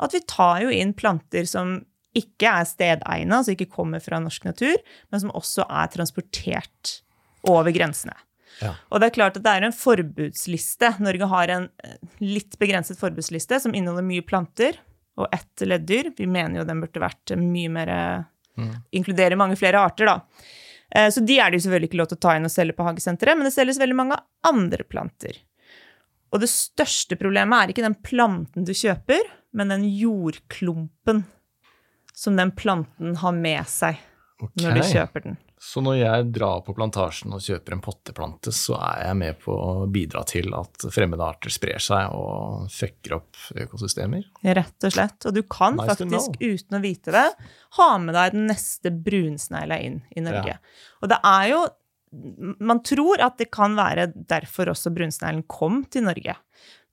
At 0.00 0.16
vi 0.16 0.22
tar 0.28 0.64
jo 0.64 0.72
inn 0.72 0.94
planter 0.96 1.46
som 1.48 1.78
ikke 2.16 2.50
er 2.50 2.66
stedegna, 2.66 3.38
altså 3.38 3.54
ikke 3.54 3.70
kommer 3.70 4.02
fra 4.02 4.18
norsk 4.22 4.48
natur, 4.48 4.80
men 5.12 5.22
som 5.22 5.30
også 5.36 5.66
er 5.68 5.90
transportert 5.92 6.96
over 7.48 7.70
grensene. 7.74 8.16
Ja. 8.60 8.74
Og 8.90 9.00
det 9.00 9.10
er 9.10 9.14
klart 9.14 9.38
at 9.38 9.44
det 9.44 9.52
er 9.52 9.66
en 9.68 9.76
forbudsliste. 9.76 10.94
Norge 11.00 11.28
har 11.30 11.52
en 11.54 11.68
eh, 11.84 12.00
litt 12.24 12.58
begrenset 12.60 12.98
forbudsliste 13.00 13.60
som 13.62 13.76
inneholder 13.76 14.04
mye 14.04 14.24
planter 14.26 14.80
og 15.20 15.28
ett 15.32 15.64
leddyr. 15.64 16.10
Vi 16.18 16.26
mener 16.28 16.60
jo 16.60 16.66
den 16.68 16.82
burde 16.82 17.02
vært 17.02 17.34
mye 17.38 17.70
mer 17.72 17.92
mm. 18.58 18.74
Inkludere 18.98 19.38
mange 19.38 19.56
flere 19.60 19.80
arter, 19.80 20.10
da. 20.10 20.44
Eh, 20.90 21.08
Så 21.14 21.22
de 21.24 21.38
er 21.38 21.50
det 21.50 21.60
jo 21.60 21.68
selvfølgelig 21.68 21.92
ikke 21.92 22.02
lov 22.02 22.10
til 22.10 22.20
å 22.20 22.24
ta 22.26 22.34
inn 22.36 22.48
og 22.48 22.52
selge 22.52 22.76
på 22.76 22.88
hagesenteret, 22.88 23.38
men 23.38 23.48
det 23.48 23.54
selges 23.54 23.80
veldig 23.80 23.96
mange 23.96 24.18
andre 24.50 24.84
planter. 24.84 25.38
Og 26.30 26.42
det 26.42 26.50
største 26.52 27.18
problemet 27.18 27.58
er 27.58 27.72
ikke 27.72 27.84
den 27.84 27.98
planten 28.06 28.66
du 28.66 28.72
kjøper, 28.76 29.22
men 29.56 29.72
den 29.74 29.86
jordklumpen 29.88 31.24
som 32.14 32.36
den 32.38 32.52
planten 32.54 33.16
har 33.18 33.34
med 33.34 33.66
seg 33.70 33.98
når 34.60 34.78
du 34.78 34.82
kjøper 34.92 35.24
den. 35.26 35.40
Så 35.60 35.82
når 35.84 35.98
jeg 35.98 36.28
drar 36.32 36.62
på 36.64 36.72
plantasjen 36.72 37.34
og 37.36 37.42
kjøper 37.44 37.74
en 37.76 37.82
potteplante, 37.84 38.52
så 38.54 38.78
er 38.80 39.02
jeg 39.10 39.16
med 39.20 39.40
på 39.42 39.52
å 39.52 39.72
bidra 39.92 40.22
til 40.24 40.54
at 40.56 40.86
fremmede 40.88 41.26
arter 41.26 41.52
sprer 41.52 41.82
seg 41.84 42.14
og 42.16 42.70
fucker 42.72 43.18
opp 43.18 43.36
økosystemer? 43.66 44.24
Rett 44.56 44.88
og 44.88 44.94
slett. 44.94 45.26
Og 45.28 45.36
du 45.36 45.42
kan 45.44 45.76
Nice 45.76 45.98
faktisk, 45.98 46.38
uten 46.40 46.78
å 46.78 46.80
vite 46.80 47.12
det, 47.12 47.26
ha 47.76 47.90
med 48.00 48.16
deg 48.16 48.38
den 48.38 48.48
neste 48.48 48.94
brunsnegla 49.04 49.80
inn 49.84 50.00
i 50.16 50.24
Norge. 50.24 50.56
Ja. 50.56 50.88
Og 51.04 51.12
det 51.12 51.20
er 51.28 51.44
jo 51.52 51.60
Man 52.10 52.82
tror 52.82 53.22
at 53.22 53.38
det 53.38 53.50
kan 53.54 53.76
være 53.78 54.08
derfor 54.14 54.72
også 54.72 54.90
brunsneglen 54.94 55.44
kom 55.50 55.84
til 55.90 56.08
Norge. 56.08 56.34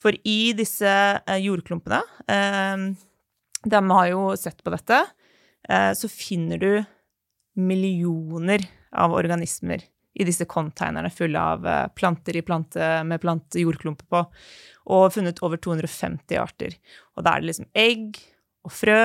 For 0.01 0.13
i 0.29 0.53
disse 0.57 0.87
eh, 0.87 1.39
jordklumpene 1.41 2.03
eh, 2.29 2.83
De 3.65 3.81
har 3.89 4.09
jo 4.11 4.29
sett 4.37 4.61
på 4.63 4.73
dette. 4.73 5.01
Eh, 5.67 5.91
så 5.97 6.09
finner 6.11 6.61
du 6.61 6.71
millioner 7.57 8.61
av 8.93 9.15
organismer 9.17 9.81
i 10.17 10.25
disse 10.25 10.45
containerne 10.49 11.09
fulle 11.13 11.41
av 11.41 11.65
planter 11.97 12.37
i 12.37 12.43
plante, 12.45 12.85
med 13.05 13.21
plante 13.21 13.61
jordklumper 13.61 14.05
på, 14.09 14.21
og 14.93 15.11
funnet 15.13 15.41
over 15.45 15.61
250 15.61 16.39
arter. 16.41 16.73
Og 17.17 17.25
da 17.25 17.35
er 17.35 17.43
det 17.43 17.49
liksom 17.51 17.67
egg 17.77 18.17
og 18.65 18.73
frø 18.73 19.01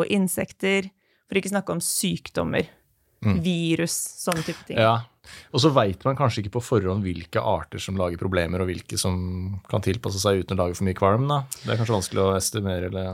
og 0.00 0.12
insekter, 0.12 0.88
for 1.28 1.40
ikke 1.40 1.52
snakke 1.52 1.76
om 1.76 1.82
sykdommer 1.84 2.68
virus, 3.20 3.96
sånne 4.24 4.44
type 4.46 4.64
ting. 4.68 4.80
Ja. 4.80 4.94
Og 5.52 5.60
så 5.62 5.70
veit 5.74 6.04
man 6.06 6.16
kanskje 6.18 6.44
ikke 6.44 6.56
på 6.58 6.62
forhånd 6.62 7.02
hvilke 7.02 7.40
arter 7.42 7.82
som 7.82 7.96
lager 7.98 8.20
problemer, 8.20 8.62
og 8.62 8.70
hvilke 8.70 8.98
som 9.00 9.60
kan 9.70 9.82
tilpasse 9.82 10.20
seg 10.22 10.42
uten 10.44 10.56
å 10.58 10.64
lage 10.64 10.78
for 10.78 10.86
mye 10.86 10.98
kvalm. 10.98 11.26
da. 11.30 11.42
Det 11.64 11.72
er 11.74 11.80
kanskje 11.80 11.96
vanskelig 11.96 12.22
å 12.22 12.36
estimere 12.36 12.90
eller 12.90 13.08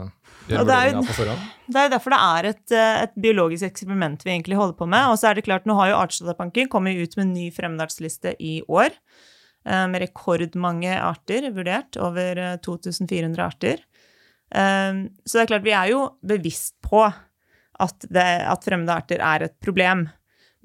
gjøre 0.47 0.61
er 0.61 0.63
vurderinger 0.63 1.07
på 1.09 1.15
forhånd. 1.17 1.47
Det 1.67 1.79
er 1.81 1.87
jo 1.89 1.91
derfor 1.91 2.13
det 2.15 2.19
er 2.23 2.45
et, 2.53 2.71
eh, 2.71 2.97
et 3.03 3.15
biologisk 3.19 3.65
eksperiment 3.67 4.21
vi 4.23 4.31
egentlig 4.31 4.55
holder 4.55 4.77
på 4.79 4.85
med. 4.87 5.09
Og 5.11 5.17
så 5.19 5.27
er 5.31 5.35
det 5.35 5.43
klart, 5.43 5.65
nå 5.67 5.75
har 5.75 5.89
jo 5.91 5.97
Artsdatabanken 5.99 6.69
kommet 6.71 6.95
ut 6.95 7.17
med 7.17 7.25
en 7.25 7.33
ny 7.35 7.47
fremmedartsliste 7.51 8.35
i 8.39 8.61
år. 8.71 8.95
eh, 9.67 9.87
Med 9.91 10.01
rekordmange 10.05 10.93
arter 11.01 11.49
vurdert, 11.51 11.97
over 11.99 12.37
eh, 12.39 12.57
2400 12.63 13.43
arter. 13.43 13.83
Eh, 14.55 14.93
Så 15.25 15.33
det 15.35 15.43
er 15.43 15.51
klart, 15.51 15.65
vi 15.67 15.75
er 15.75 15.91
jo 15.91 16.05
bevisst 16.23 16.77
på 16.81 17.03
at, 17.79 18.07
det, 18.09 18.23
at 18.47 18.63
fremmede 18.63 18.95
arter 18.95 19.19
er 19.21 19.43
et 19.49 19.57
problem. 19.59 20.07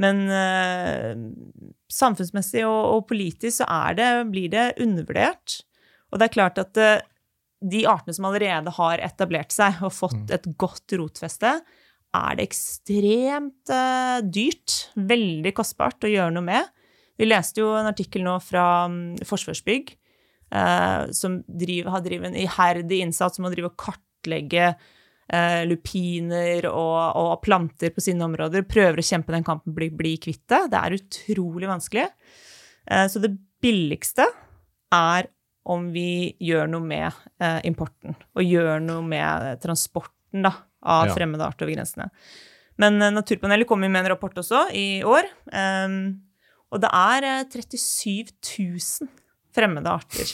Men 0.01 0.25
eh, 0.33 1.13
samfunnsmessig 1.93 2.65
og, 2.65 2.81
og 2.97 3.07
politisk 3.11 3.61
så 3.61 3.69
det, 3.99 4.11
blir 4.33 4.49
det 4.53 4.73
undervurdert. 4.83 5.61
Og 6.13 6.21
det 6.21 6.29
er 6.29 6.37
klart 6.37 6.61
at 6.63 6.81
eh, 6.81 7.05
de 7.63 7.85
artene 7.87 8.15
som 8.17 8.27
allerede 8.29 8.73
har 8.79 9.03
etablert 9.05 9.55
seg 9.55 9.83
og 9.85 9.95
fått 9.95 10.33
et 10.35 10.47
godt 10.61 10.95
rotfeste, 10.99 11.57
er 12.13 12.37
det 12.37 12.47
ekstremt 12.49 13.73
eh, 13.73 14.19
dyrt, 14.27 14.77
veldig 14.97 15.53
kostbart 15.57 16.05
å 16.05 16.11
gjøre 16.13 16.35
noe 16.35 16.45
med. 16.45 16.73
Vi 17.21 17.29
leste 17.29 17.63
jo 17.63 17.73
en 17.77 17.89
artikkel 17.89 18.25
nå 18.25 18.39
fra 18.43 18.87
um, 18.91 19.15
Forsvarsbygg, 19.29 19.95
eh, 20.53 21.05
som 21.17 21.41
driver, 21.47 21.93
har 21.95 22.05
drevet 22.05 22.33
en 22.33 22.41
iherdig 22.43 23.03
innsats 23.07 23.41
med 23.41 23.51
å 23.51 23.55
drive 23.55 23.73
og 23.73 23.79
kartlegge 23.81 24.73
eh, 25.33 25.63
lupiner 25.69 26.67
og, 26.71 27.17
og 27.19 27.35
planter 27.45 27.93
på 27.95 28.05
sine 28.05 28.25
områder. 28.29 28.65
Prøver 28.69 29.01
å 29.03 29.07
kjempe 29.07 29.35
den 29.35 29.47
kampen, 29.47 29.75
bli, 29.77 29.89
bli 29.91 30.17
kvitt 30.23 30.45
det. 30.53 30.63
Det 30.73 30.81
er 30.81 30.97
utrolig 30.99 31.71
vanskelig. 31.71 32.09
Eh, 32.91 33.07
så 33.13 33.23
det 33.23 33.33
billigste 33.63 34.27
er 34.93 35.31
om 35.71 35.91
vi 35.95 36.33
gjør 36.43 36.67
noe 36.73 36.83
med 36.83 37.07
eh, 37.39 37.61
importen, 37.69 38.17
og 38.35 38.43
gjør 38.43 38.81
noe 38.83 39.05
med 39.07 39.61
transporten 39.63 40.43
da, 40.49 40.51
av 40.83 41.07
Ja. 41.07 41.15
fremmede 41.15 41.47
arter 41.47 41.69
over 41.69 41.77
grensene. 41.77 42.09
Men 42.83 42.99
eh, 43.01 43.13
Naturpanelet 43.15 43.69
kom 43.71 43.79
med 43.85 43.95
en 44.01 44.11
rapport 44.11 44.35
også 44.43 44.65
i 44.75 45.03
år, 45.07 45.29
eh, 45.55 45.95
og 46.73 46.81
det 46.83 46.91
er 46.99 47.29
eh, 47.29 47.45
37 47.53 48.33
000 48.59 49.13
fremmede 49.55 49.93
arter 49.93 50.33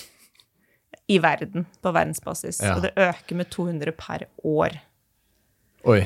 i 1.09 1.19
verden, 1.21 1.65
på 1.83 1.93
verdensbasis. 1.93 2.61
Ja. 2.65 2.77
Og 2.77 2.85
det 2.85 2.95
øker 2.97 3.37
med 3.37 3.49
200 3.53 3.93
per 3.99 4.27
år. 4.45 4.77
Oi. 5.87 6.01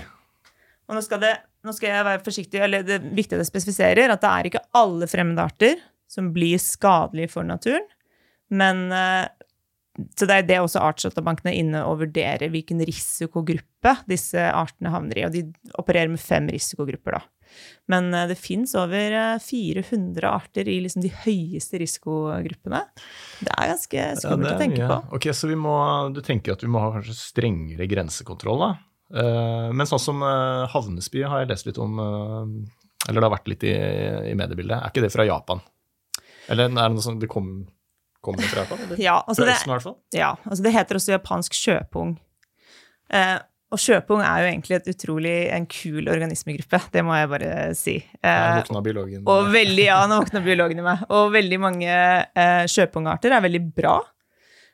Og 0.88 0.98
nå 0.98 1.02
skal, 1.04 1.22
det, 1.22 1.32
nå 1.64 1.72
skal 1.76 1.92
jeg 1.92 2.08
være 2.08 2.24
forsiktig, 2.26 2.60
eller 2.60 2.84
det 2.84 2.98
er 2.98 3.06
viktig 3.16 3.38
at 3.38 3.44
jeg 3.44 3.52
spesifiserer 3.52 4.12
at 4.12 4.20
det 4.20 4.32
er 4.32 4.50
ikke 4.50 4.64
alle 4.76 5.08
fremmede 5.08 5.46
arter 5.46 5.78
som 6.10 6.32
blir 6.34 6.60
skadelige 6.60 7.32
for 7.32 7.46
naturen, 7.48 7.86
men 8.52 8.90
eh, 8.92 9.30
så 10.16 10.24
det 10.28 10.36
er 10.36 10.46
det 10.48 10.58
også 10.62 10.80
artsdatabanken 10.80 11.50
er 11.50 11.58
inne 11.60 11.82
og 11.84 11.98
vurderer 12.00 12.48
hvilken 12.52 12.80
risikogruppe 12.88 13.92
disse 14.08 14.40
artene 14.40 14.92
havner 14.92 15.20
i. 15.20 15.24
Og 15.26 15.34
de 15.34 15.42
opererer 15.80 16.08
med 16.08 16.20
fem 16.20 16.48
risikogrupper, 16.52 17.18
da. 17.18 17.22
Men 17.92 18.08
eh, 18.16 18.24
det 18.30 18.38
fins 18.40 18.72
over 18.80 19.16
eh, 19.18 19.34
400 19.44 20.28
arter 20.28 20.70
i 20.72 20.78
liksom 20.84 21.04
de 21.04 21.12
høyeste 21.24 21.80
risikogruppene. 21.82 22.80
Det 23.44 23.52
er 23.52 23.72
ganske 23.74 24.06
skummelt 24.22 24.48
Ja, 24.48 24.54
er 24.54 24.56
å 24.56 24.62
tenke 24.64 24.80
mye. 24.80 24.88
på. 24.94 25.18
Ok, 25.18 25.28
Så 25.36 25.52
vi 25.52 25.58
må, 25.60 25.76
du 26.16 26.22
tenker 26.24 26.56
at 26.56 26.64
vi 26.64 26.72
må 26.72 26.80
ha 26.84 26.94
kanskje 26.96 27.18
strengere 27.18 27.88
grensekontroll, 27.90 28.64
da? 28.64 28.72
Eh, 29.12 29.69
men 29.73 29.88
sånn 29.88 30.00
som 30.02 30.25
Havnesby 30.73 31.26
har 31.28 31.42
jeg 31.42 31.52
lest 31.52 31.69
litt 31.69 31.81
om, 31.83 32.00
eh, 32.00 33.07
eller 33.09 33.21
det 33.21 33.28
har 33.28 33.37
vært 33.37 33.52
litt 33.52 33.69
i, 33.69 33.76
i 34.33 34.35
mediebildet. 34.38 34.78
Er 34.78 34.92
ikke 34.92 35.04
det 35.04 35.12
fra 35.14 35.28
Japan? 35.28 35.62
Eller 36.50 36.69
er 36.71 36.75
det 36.75 36.97
noe 36.97 37.04
sånt 37.04 37.23
det 37.23 37.31
kom, 37.31 37.54
kommer 38.25 38.45
fra 38.49 38.64
Japan? 38.64 38.85
Eller? 38.87 39.00
Ja, 39.02 39.21
altså 39.21 39.45
fra 39.45 39.54
Østen, 39.54 39.71
i 39.71 39.76
hvert 39.76 39.87
fall? 39.87 39.97
Ja, 40.16 40.35
altså 40.49 40.66
det 40.66 40.75
heter 40.75 40.99
også 40.99 41.16
japansk 41.16 41.57
sjøpung. 41.59 42.16
Eh, 43.12 43.38
og 43.73 43.81
sjøpung 43.81 44.21
er 44.21 44.42
jo 44.42 44.49
egentlig 44.50 44.76
et 44.76 44.88
utrolig 44.92 45.37
en 45.57 45.66
kul 45.71 46.09
organismegruppe, 46.12 46.81
det 46.92 47.04
må 47.09 47.14
jeg 47.16 47.28
bare 47.31 47.52
si. 47.76 47.95
Eh, 48.21 48.57
våkna 48.59 48.83
biologen. 48.85 49.23
og 49.25 49.49
veldig, 49.52 49.87
ja, 49.87 50.02
nå 50.11 50.19
våkna 50.21 50.42
biologene 50.45 50.85
meg. 50.85 51.07
Og 51.16 51.31
veldig 51.33 51.61
mange 51.62 51.92
eh, 51.92 52.64
sjøpungarter 52.69 53.33
er 53.33 53.45
veldig 53.47 53.62
bra. 53.73 53.97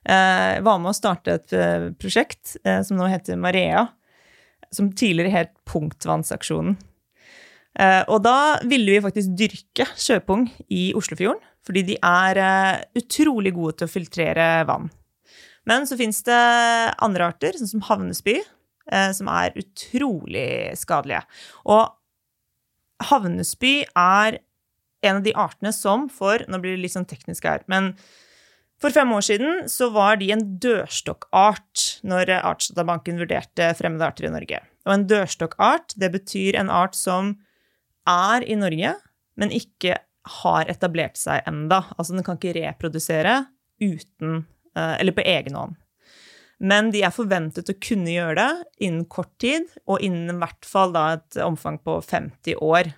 Eh, 0.03 0.59
var 0.67 0.83
med 0.83 0.91
å 0.91 0.97
starte 0.97 1.37
et 1.39 1.55
eh, 1.55 1.89
prosjekt 2.01 2.57
eh, 2.65 2.81
som 2.87 2.99
nå 2.99 3.07
heter 3.13 3.39
Marea, 3.39 3.87
som 4.75 4.91
tidligere 4.93 5.33
het 5.33 5.55
Punktvannsaksjonen. 5.69 6.77
Eh, 7.79 8.03
og 8.11 8.23
da 8.27 8.59
ville 8.67 8.97
vi 8.97 9.05
faktisk 9.05 9.35
dyrke 9.39 9.87
sjøpung 9.99 10.49
i 10.75 10.91
Oslofjorden, 10.99 11.43
fordi 11.67 11.85
de 11.93 11.99
er 12.03 12.41
eh, 12.43 12.81
utrolig 12.99 13.53
gode 13.55 13.79
til 13.79 13.89
å 13.89 13.93
filtrere 13.93 14.49
vann. 14.69 14.89
Men 15.69 15.87
så 15.87 15.99
fins 16.01 16.23
det 16.27 16.39
andre 17.05 17.29
arter, 17.29 17.59
sånn 17.59 17.71
som 17.75 17.85
havnespy, 17.87 18.39
eh, 18.91 19.11
som 19.15 19.31
er 19.31 19.57
utrolig 19.61 20.75
skadelige. 20.81 21.23
Og 21.69 21.87
havnespy 23.11 23.83
er 23.93 24.41
en 25.07 25.21
av 25.21 25.23
de 25.23 25.35
artene 25.39 25.71
som 25.71 26.09
for 26.11 26.43
Nå 26.51 26.59
blir 26.59 26.75
det 26.75 26.83
litt 26.83 26.97
sånn 26.97 27.07
teknisk 27.07 27.47
her, 27.47 27.63
men 27.71 27.93
for 28.79 28.95
fem 28.95 29.11
år 29.13 29.25
siden 29.27 29.69
så 29.71 29.89
var 29.95 30.21
de 30.21 30.31
en 30.35 30.45
dørstokkart 30.63 32.01
når 32.07 32.31
Artsdatabanken 32.39 33.19
vurderte 33.19 33.73
fremmede 33.79 34.07
arter 34.07 34.29
i 34.29 34.33
Norge. 34.35 34.61
Og 34.87 34.95
en 34.95 35.07
dørstokkart, 35.11 35.97
det 35.99 36.13
betyr 36.15 36.59
en 36.61 36.71
art 36.71 36.95
som 36.97 37.35
er 38.09 38.47
i 38.47 38.57
Norge, 38.59 38.95
men 39.39 39.55
ikke 39.55 39.99
har 40.39 40.71
etablert 40.71 41.19
seg 41.19 41.43
enda. 41.49 41.83
Altså 41.97 42.15
den 42.17 42.25
kan 42.27 42.39
ikke 42.39 42.55
reprodusere 42.57 43.41
uten 43.83 44.47
eh, 44.75 44.95
Eller 45.01 45.15
på 45.15 45.25
egen 45.27 45.59
hånd. 45.59 45.77
Men 46.59 46.91
de 46.91 47.05
er 47.07 47.15
forventet 47.15 47.71
å 47.71 47.77
kunne 47.79 48.11
gjøre 48.11 48.35
det 48.41 48.87
innen 48.89 49.05
kort 49.07 49.31
tid, 49.39 49.69
og 49.87 50.03
innen 50.03 50.33
i 50.33 50.39
hvert 50.41 50.67
fall 50.67 50.95
da 50.95 51.05
et 51.15 51.39
omfang 51.45 51.79
på 51.79 52.01
50 52.03 52.59
år. 52.59 52.91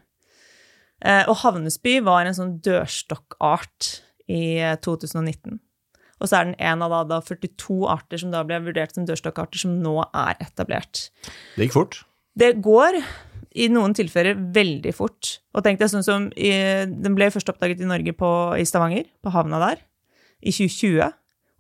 Eh, 1.05 1.25
Og 1.29 1.43
havnespy 1.43 1.99
var 2.05 2.25
en 2.25 2.37
sånn 2.37 2.55
dørstokkart 2.65 3.91
i 4.31 4.61
eh, 4.61 4.79
2019. 4.81 5.61
Og 6.21 6.29
så 6.29 6.37
er 6.41 6.51
den 6.51 6.57
en 6.61 6.83
av 6.85 6.93
da, 6.93 7.01
da 7.17 7.21
42 7.25 7.81
arter 7.89 8.21
som 8.21 8.33
da 8.35 8.43
ble 8.45 8.59
vurdert 8.67 8.93
som 8.95 9.07
dørstokkarter, 9.09 9.61
som 9.63 9.79
nå 9.81 9.97
er 10.13 10.37
etablert. 10.45 11.07
Det 11.57 11.67
gikk 11.67 11.77
fort. 11.79 12.01
Det 12.37 12.53
går 12.63 13.01
i 13.61 13.67
noen 13.73 13.95
tilfeller 13.97 14.37
veldig 14.55 14.93
fort. 14.95 15.39
Og 15.57 15.65
tenk 15.67 15.81
deg 15.81 15.91
sånn 15.91 16.05
som 16.07 16.29
i, 16.39 16.53
Den 16.87 17.17
ble 17.19 17.31
først 17.35 17.49
oppdaget 17.51 17.81
i 17.83 17.89
Norge 17.89 18.13
på, 18.15 18.29
i 18.61 18.67
Stavanger, 18.69 19.09
på 19.25 19.33
havna 19.35 19.59
der, 19.65 19.81
i 20.45 20.53
2020. 20.55 21.09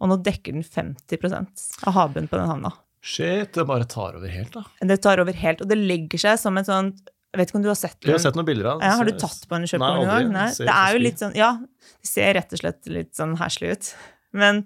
Og 0.00 0.08
nå 0.12 0.20
dekker 0.24 0.54
den 0.56 0.62
50% 0.64 1.66
av 1.88 1.96
havbunnen 1.96 2.30
på 2.30 2.38
den 2.38 2.48
havna. 2.48 2.70
Shit, 3.00 3.54
det 3.56 3.64
bare 3.68 3.88
tar 3.88 4.18
over 4.18 4.28
helt, 4.28 4.52
da. 4.52 4.62
Det 4.92 5.00
tar 5.02 5.20
over 5.22 5.36
helt, 5.40 5.64
og 5.64 5.68
det 5.72 5.78
legger 5.80 6.20
seg 6.20 6.36
som 6.40 6.58
et 6.60 6.68
sånt 6.68 7.00
Jeg 7.32 7.38
vet 7.40 7.48
ikke 7.52 7.58
om 7.60 7.62
du 7.64 7.68
har 7.70 7.78
sett 7.78 7.96
den? 7.96 8.10
Jeg 8.10 8.16
har 8.18 8.22
sett 8.26 8.36
noen 8.36 8.48
bilder 8.48 8.66
av 8.74 8.80
det. 8.80 8.88
Ja, 8.90 8.94
har 8.98 9.08
du 9.08 9.12
tatt 9.16 9.44
på 9.48 9.54
en 9.56 9.62
Nei, 9.64 9.68
kjøpvogn 9.70 10.00
en 10.02 10.08
aldri. 10.10 10.24
gang? 10.24 10.32
Nei. 10.34 10.48
Det 10.58 10.74
er 10.74 10.96
jo 10.96 11.02
litt 11.04 11.20
sånn 11.22 11.36
Ja, 11.38 11.50
det 11.62 12.10
ser 12.10 12.34
rett 12.36 12.56
og 12.56 12.60
slett 12.60 12.90
litt 12.90 13.12
sånn 13.16 13.36
heslig 13.40 13.70
ut. 13.76 13.90
Men 14.36 14.62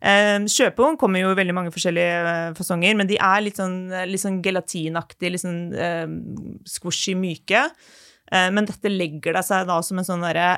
eh, 0.00 0.38
sjøpung 0.50 0.98
kommer 1.00 1.22
jo 1.22 1.32
i 1.32 1.38
veldig 1.38 1.56
mange 1.56 1.74
forskjellige 1.74 2.20
eh, 2.32 2.52
fasonger, 2.58 2.96
men 2.98 3.10
de 3.10 3.18
er 3.20 3.44
litt 3.44 3.60
sånn, 3.60 3.78
litt 4.10 4.24
sånn 4.24 4.40
gelatinaktig, 4.44 5.32
litt 5.34 5.44
sånn 5.44 5.60
eh, 5.74 6.06
squishy 6.68 7.16
myke. 7.18 7.66
Eh, 8.32 8.50
men 8.54 8.68
dette 8.68 8.92
legger 8.92 9.36
det 9.38 9.44
seg 9.46 9.68
da 9.70 9.80
som 9.84 10.00
en 10.00 10.08
sånn 10.08 10.24
derre 10.24 10.54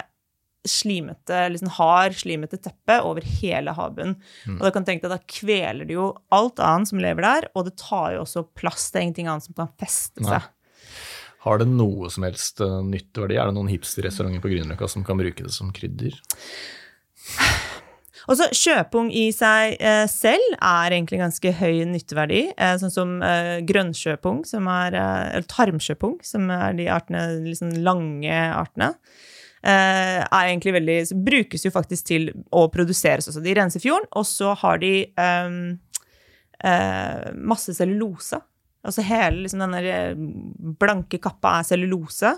slimete, 0.67 1.45
sånn 1.61 1.75
hard, 1.77 2.17
slimete 2.19 2.59
teppe 2.59 2.99
over 3.07 3.25
hele 3.39 3.75
havbunnen. 3.77 4.17
Mm. 4.47 4.59
Og 4.59 4.65
da 4.67 4.73
kan 4.75 4.83
du 4.83 4.91
tenke 4.91 5.07
deg, 5.07 5.15
da 5.15 5.31
kveler 5.31 5.87
det 5.87 5.95
jo 5.95 6.11
alt 6.35 6.63
annet 6.63 6.91
som 6.91 7.03
lever 7.03 7.27
der, 7.27 7.49
og 7.55 7.69
det 7.69 7.77
tar 7.81 8.17
jo 8.17 8.25
også 8.25 8.47
plass 8.59 8.91
til 8.91 9.07
ingenting 9.07 9.31
annet 9.31 9.47
som 9.47 9.57
kan 9.59 9.71
feste 9.81 10.27
Nei. 10.27 10.43
Har 11.47 11.61
det 11.63 11.69
noe 11.71 12.09
som 12.11 12.25
helst 12.27 12.59
uh, 12.59 12.81
nytteverdi? 12.83 13.37
Er 13.39 13.47
det 13.47 13.55
noen 13.55 13.71
hipsterrestauranter 13.71 14.43
på 14.43 14.51
Grünerløkka 14.51 14.89
som 14.91 15.05
kan 15.07 15.21
bruke 15.21 15.47
det 15.47 15.55
som 15.55 15.71
krydder? 15.75 16.19
Og 18.27 18.39
så 18.39 18.49
Sjøpung 18.55 19.09
i 19.15 19.29
seg 19.35 19.77
eh, 19.79 20.05
selv 20.11 20.57
er 20.57 20.95
egentlig 20.95 21.21
ganske 21.21 21.53
høy 21.61 21.85
nytteverdi, 21.93 22.43
eh, 22.59 22.75
sånn 22.81 22.93
som 22.93 23.15
eh, 23.23 23.61
grønnsjøpung, 23.67 24.43
som 24.49 24.67
er, 24.73 24.97
eh, 24.99 25.23
eller 25.37 25.47
tarmsjøpung, 25.51 26.19
som 26.27 26.51
er 26.51 26.75
de 26.79 26.89
artene, 26.91 27.23
liksom 27.45 27.77
lange 27.87 28.41
artene. 28.51 28.93
Eh, 29.63 30.19
er 30.25 30.49
egentlig 30.49 30.75
veldig, 30.81 30.99
brukes 31.27 31.67
jo 31.67 31.75
faktisk 31.75 32.11
til 32.11 32.29
å 32.55 32.67
produseres 32.73 33.31
også. 33.31 33.45
De 33.45 33.55
renser 33.59 33.83
fjorden, 33.83 34.11
og 34.19 34.27
så 34.27 34.57
har 34.59 34.83
de 34.83 34.93
ehm, 35.23 35.63
eh, 36.67 37.31
masse 37.39 37.79
cellulose. 37.79 38.43
Altså 38.87 39.07
hele 39.07 39.45
liksom, 39.45 39.63
denne 39.63 40.75
blanke 40.79 41.23
kappa 41.23 41.61
er 41.61 41.67
cellulose, 41.67 42.37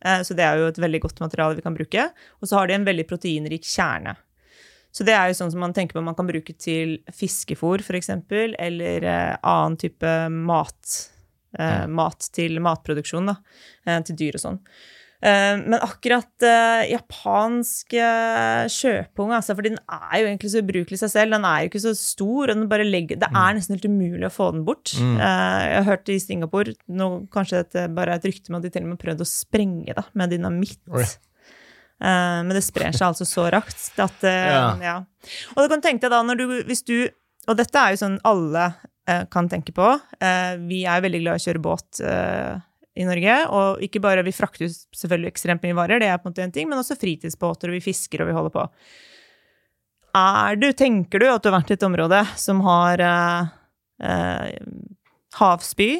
så 0.00 0.32
det 0.32 0.40
er 0.40 0.56
jo 0.56 0.70
et 0.70 0.78
veldig 0.80 0.98
godt 1.04 1.18
materiale 1.20 1.58
vi 1.58 1.64
kan 1.66 1.74
bruke. 1.76 2.06
Og 2.40 2.48
så 2.48 2.56
har 2.56 2.70
de 2.70 2.72
en 2.72 2.86
veldig 2.86 3.04
proteinrik 3.04 3.66
kjerne. 3.68 4.14
Så 4.90 5.06
det 5.06 5.14
er 5.14 5.30
jo 5.30 5.38
sånn 5.38 5.52
som 5.54 5.62
man 5.62 5.74
tenker 5.76 5.96
på 5.96 6.02
man 6.04 6.16
kan 6.18 6.28
bruke 6.28 6.54
til 6.58 6.98
fiskefôr, 7.14 7.84
f.eks., 7.84 8.10
eller 8.10 9.06
eh, 9.06 9.34
annen 9.38 9.78
type 9.80 10.14
mat. 10.34 11.00
Eh, 11.58 11.84
mat 11.90 12.30
til 12.34 12.60
matproduksjon, 12.62 13.30
da. 13.30 13.36
Eh, 13.86 14.00
til 14.06 14.18
dyr 14.18 14.38
og 14.38 14.42
sånn. 14.42 14.58
Eh, 15.20 15.54
men 15.60 15.76
akkurat 15.76 16.46
uh, 16.46 16.80
japansk 16.88 17.92
sjøpung, 18.72 19.34
altså, 19.36 19.52
for 19.52 19.66
den 19.66 19.76
er 19.84 20.22
jo 20.22 20.28
egentlig 20.30 20.52
så 20.54 20.62
ubrukelig 20.64 20.96
i 20.96 21.02
seg 21.02 21.12
selv, 21.12 21.36
den 21.36 21.44
er 21.44 21.62
jo 21.62 21.70
ikke 21.72 21.82
så 21.84 21.92
stor, 21.98 22.54
og 22.54 22.76
legger, 22.86 23.20
det 23.20 23.28
er 23.28 23.56
nesten 23.56 23.76
helt 23.76 23.90
umulig 23.90 24.30
å 24.30 24.32
få 24.32 24.50
den 24.54 24.64
bort. 24.66 24.94
Mm. 24.96 25.18
Jeg 25.20 25.74
har 25.76 25.88
hørt 25.90 26.14
i 26.14 26.20
Singapore, 26.22 26.76
nå, 26.88 27.10
kanskje 27.34 27.64
dette 27.64 27.88
bare 27.94 28.16
er 28.16 28.22
et 28.22 28.30
rykte, 28.30 28.50
men 28.50 28.62
at 28.62 28.68
de 28.68 28.72
til 28.74 28.86
og 28.86 28.94
med 28.94 29.02
prøvde 29.02 29.26
å 29.26 29.34
sprenge 29.34 29.98
da, 29.98 30.06
med 30.16 30.32
dynamitt. 30.34 30.80
Oh, 30.88 31.02
Uh, 31.02 31.29
men 32.00 32.54
det 32.56 32.62
sprer 32.64 32.94
seg 32.96 33.10
altså 33.10 33.26
så 33.28 33.48
raskt 33.52 33.98
at 34.00 34.24
uh, 34.24 34.30
Ja. 34.30 34.62
ja. 34.80 34.94
Og 35.52 35.64
du 35.64 35.72
kan 35.72 35.84
tenke 35.84 36.06
deg 36.06 36.14
da, 36.14 36.22
når 36.24 36.40
du, 36.40 36.44
hvis 36.68 36.80
du 36.88 36.94
Og 37.50 37.58
dette 37.58 37.76
er 37.76 37.92
jo 37.92 38.00
sånn 38.00 38.16
alle 38.24 38.70
uh, 38.72 39.24
kan 39.32 39.48
tenke 39.52 39.74
på. 39.76 39.92
Vi 40.64 40.82
er 40.84 41.00
jo 41.00 41.06
veldig 41.06 41.20
glad 41.24 41.36
i 41.36 41.40
å 41.40 41.44
kjøre 41.44 41.62
båt 41.64 42.00
i 43.00 43.06
Norge. 43.08 43.36
Og 43.56 43.84
ikke 43.84 44.02
bare 44.04 44.24
vi 44.26 44.34
frakter 44.34 44.70
selvfølgelig 44.70 45.32
ekstremt 45.32 45.64
mye 45.66 45.76
varer, 45.78 46.02
det 46.02 46.10
er 46.10 46.20
på 46.20 46.28
en 46.28 46.34
måte 46.34 46.44
en 46.44 46.54
ting, 46.54 46.68
men 46.70 46.80
også 46.80 46.98
fritidsbåter, 47.00 47.70
og 47.70 47.78
vi 47.78 47.84
fisker, 47.84 48.22
og 48.22 48.30
vi 48.30 48.36
holder 48.36 48.54
på. 48.54 48.66
Er 50.16 50.58
du, 50.58 50.70
tenker 50.74 51.22
du 51.22 51.28
at 51.30 51.42
du 51.42 51.50
har 51.50 51.60
vært 51.60 51.70
i 51.70 51.76
et 51.78 51.86
område 51.86 52.20
som 52.40 52.62
har 52.66 53.02
eh, 53.04 53.50
eh, 54.02 54.56
havspy, 55.38 55.90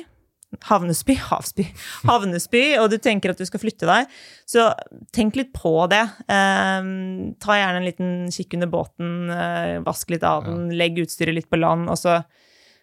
havnespy, 0.66 1.14
Havsby. 1.28 1.64
Havnesby, 2.08 2.62
og 2.82 2.90
du 2.92 2.98
tenker 3.02 3.32
at 3.32 3.40
du 3.40 3.46
skal 3.46 3.62
flytte 3.62 3.88
deg, 3.88 4.10
så 4.48 4.70
tenk 5.14 5.38
litt 5.38 5.52
på 5.54 5.72
det. 5.92 6.02
Eh, 6.26 6.90
ta 7.42 7.58
gjerne 7.58 7.80
en 7.80 7.86
liten 7.86 8.12
kikk 8.34 8.58
under 8.58 8.70
båten, 8.72 9.14
eh, 9.30 9.78
vask 9.86 10.10
litt 10.10 10.26
av 10.26 10.48
den, 10.48 10.68
legg 10.74 10.98
utstyret 11.02 11.36
litt 11.36 11.50
på 11.50 11.60
land, 11.60 11.90
og 11.90 11.98
så 12.00 12.22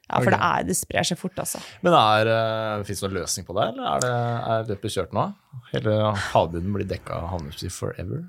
Ja, 0.07 0.21
for 0.21 0.31
okay. 0.31 0.37
det, 0.37 0.47
er, 0.47 0.63
det 0.63 0.75
sprer 0.79 1.03
seg 1.03 1.17
fort, 1.19 1.35
altså. 1.35 1.59
Men 1.83 1.91
er, 1.91 2.29
uh, 2.31 2.83
fins 2.87 3.01
det 3.01 3.09
noen 3.09 3.17
løsning 3.17 3.43
på 3.43 3.51
det, 3.57 3.65
eller 3.73 3.87
er, 3.89 4.03
det, 4.05 4.11
er 4.53 4.69
løpet 4.69 4.93
kjørt 4.93 5.15
nå? 5.17 5.25
Hele 5.73 5.95
havbunnen 6.29 6.77
blir 6.77 6.87
dekka 6.87 7.17
av 7.17 7.25
havnesby 7.33 7.67
forever? 7.67 8.21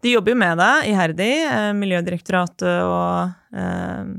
De 0.00 0.14
jobber 0.14 0.32
jo 0.32 0.38
med 0.40 0.56
det 0.56 0.70
iherdig, 0.88 1.32
eh, 1.50 1.74
Miljødirektoratet 1.76 2.78
og 2.86 3.60
eh, 3.60 4.14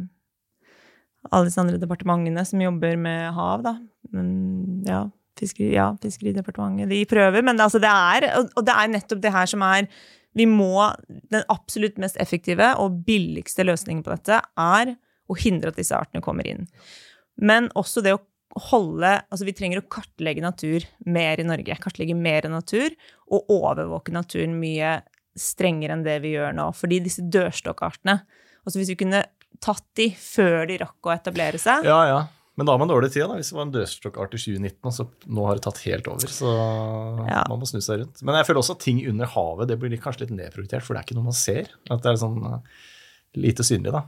alle 1.32 1.48
disse 1.48 1.62
andre 1.62 1.80
departementene 1.82 2.44
som 2.48 2.62
jobber 2.62 2.98
med 3.00 3.32
hav, 3.36 3.64
da. 3.66 3.78
Ja, 4.88 5.02
fiskeri, 5.40 5.72
ja, 5.76 5.90
Fiskeridepartementet. 6.02 6.90
De 6.92 7.02
prøver, 7.10 7.44
men 7.46 7.60
altså 7.62 7.82
det 7.84 7.92
er 7.92 8.30
og 8.44 8.62
det 8.66 8.76
er 8.76 8.94
nettopp 8.94 9.24
det 9.24 9.34
her 9.34 9.50
som 9.50 9.66
er 9.66 9.90
Vi 10.38 10.46
må 10.46 10.94
Den 11.32 11.44
absolutt 11.50 11.98
mest 11.98 12.18
effektive 12.22 12.76
og 12.78 13.04
billigste 13.08 13.66
løsningen 13.66 14.04
på 14.06 14.14
dette 14.14 14.42
er 14.58 14.96
å 15.28 15.36
hindre 15.36 15.74
at 15.74 15.80
disse 15.80 15.96
artene 15.96 16.24
kommer 16.24 16.48
inn. 16.48 16.68
Men 17.36 17.68
også 17.76 18.02
det 18.06 18.16
å 18.16 18.24
holde 18.72 19.10
Altså, 19.28 19.46
vi 19.46 19.54
trenger 19.54 19.82
å 19.82 19.90
kartlegge 19.92 20.42
natur 20.42 20.86
mer 21.06 21.42
i 21.42 21.46
Norge. 21.46 21.76
Kartlegge 21.84 22.16
mer 22.18 22.48
natur 22.50 22.94
og 23.28 23.52
overvåke 23.54 24.14
naturen 24.16 24.56
mye 24.62 25.02
strengere 25.38 25.94
enn 25.94 26.06
det 26.06 26.22
vi 26.24 26.34
gjør 26.34 26.56
nå. 26.58 26.72
Fordi 26.74 27.02
disse 27.04 27.26
dørstokkartene 27.26 28.22
Altså, 28.68 28.82
hvis 28.82 28.90
vi 28.92 29.00
kunne 29.00 29.22
tatt 29.64 29.86
de 29.98 30.10
før 30.12 30.66
de 30.70 30.80
rakk 30.82 31.08
å 31.08 31.14
etablere 31.14 31.60
seg 31.62 31.86
Ja, 31.88 32.02
ja. 32.10 32.18
Men 32.58 32.66
da 32.66 32.74
har 32.74 32.80
man 32.82 32.90
dårlig 32.90 33.12
tid, 33.14 33.22
da, 33.30 33.36
hvis 33.38 33.52
det 33.52 33.58
var 33.58 33.68
en 33.68 33.74
dørstokkart 33.76 34.34
i 34.34 34.40
2019, 34.42 34.78
og 34.90 34.94
så 34.96 35.04
nå 35.30 35.44
har 35.46 35.60
det 35.60 35.64
tatt 35.68 35.82
helt 35.86 36.08
over. 36.10 36.32
Så 36.34 36.50
Ja. 37.30 37.44
man 37.50 37.60
må 37.62 37.68
snu 37.70 37.78
seg 37.86 38.00
rundt. 38.02 38.24
Men 38.26 38.36
jeg 38.40 38.48
føler 38.48 38.62
også 38.64 38.74
at 38.78 38.80
ting 38.82 39.02
under 39.08 39.30
havet 39.30 39.68
det 39.70 39.78
blir 39.80 39.94
kanskje 40.02 40.26
litt 40.26 40.34
nedprioritert, 40.40 40.82
for 40.82 40.96
det 40.96 41.04
er 41.04 41.06
ikke 41.06 41.18
noe 41.20 41.30
man 41.30 41.38
ser. 41.38 41.70
At 41.92 42.02
det 42.02 42.12
er 42.16 42.18
sånn 42.24 42.40
uh, 42.42 42.60
lite 43.38 43.62
synlig, 43.68 43.94
da. 43.94 44.04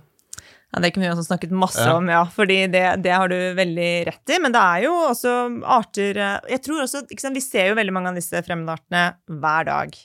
Ja, 0.73 0.81
Det 0.81 0.91
kunne 0.93 1.05
vi 1.07 1.13
også 1.13 1.27
snakket 1.29 1.51
masse 1.53 1.81
Ja. 1.85 1.95
om, 1.97 2.09
ja. 2.09 2.23
fordi 2.25 2.59
det, 2.71 3.01
det 3.05 3.13
har 3.13 3.27
du 3.29 3.37
veldig 3.57 4.05
rett 4.09 4.29
i. 4.33 4.39
Men 4.41 4.51
det 4.53 4.61
er 4.61 4.83
jo 4.85 4.93
også 5.09 5.33
arter 5.65 6.17
eh, 6.17 6.39
Jeg 6.49 6.61
tror 6.65 6.83
også, 6.83 7.05
sant, 7.09 7.33
Vi 7.37 7.41
ser 7.41 7.69
jo 7.69 7.75
veldig 7.79 7.93
mange 7.93 8.09
av 8.09 8.15
disse 8.19 8.37
fremmedartene 8.45 9.15
hver 9.29 9.65
dag. 9.65 9.97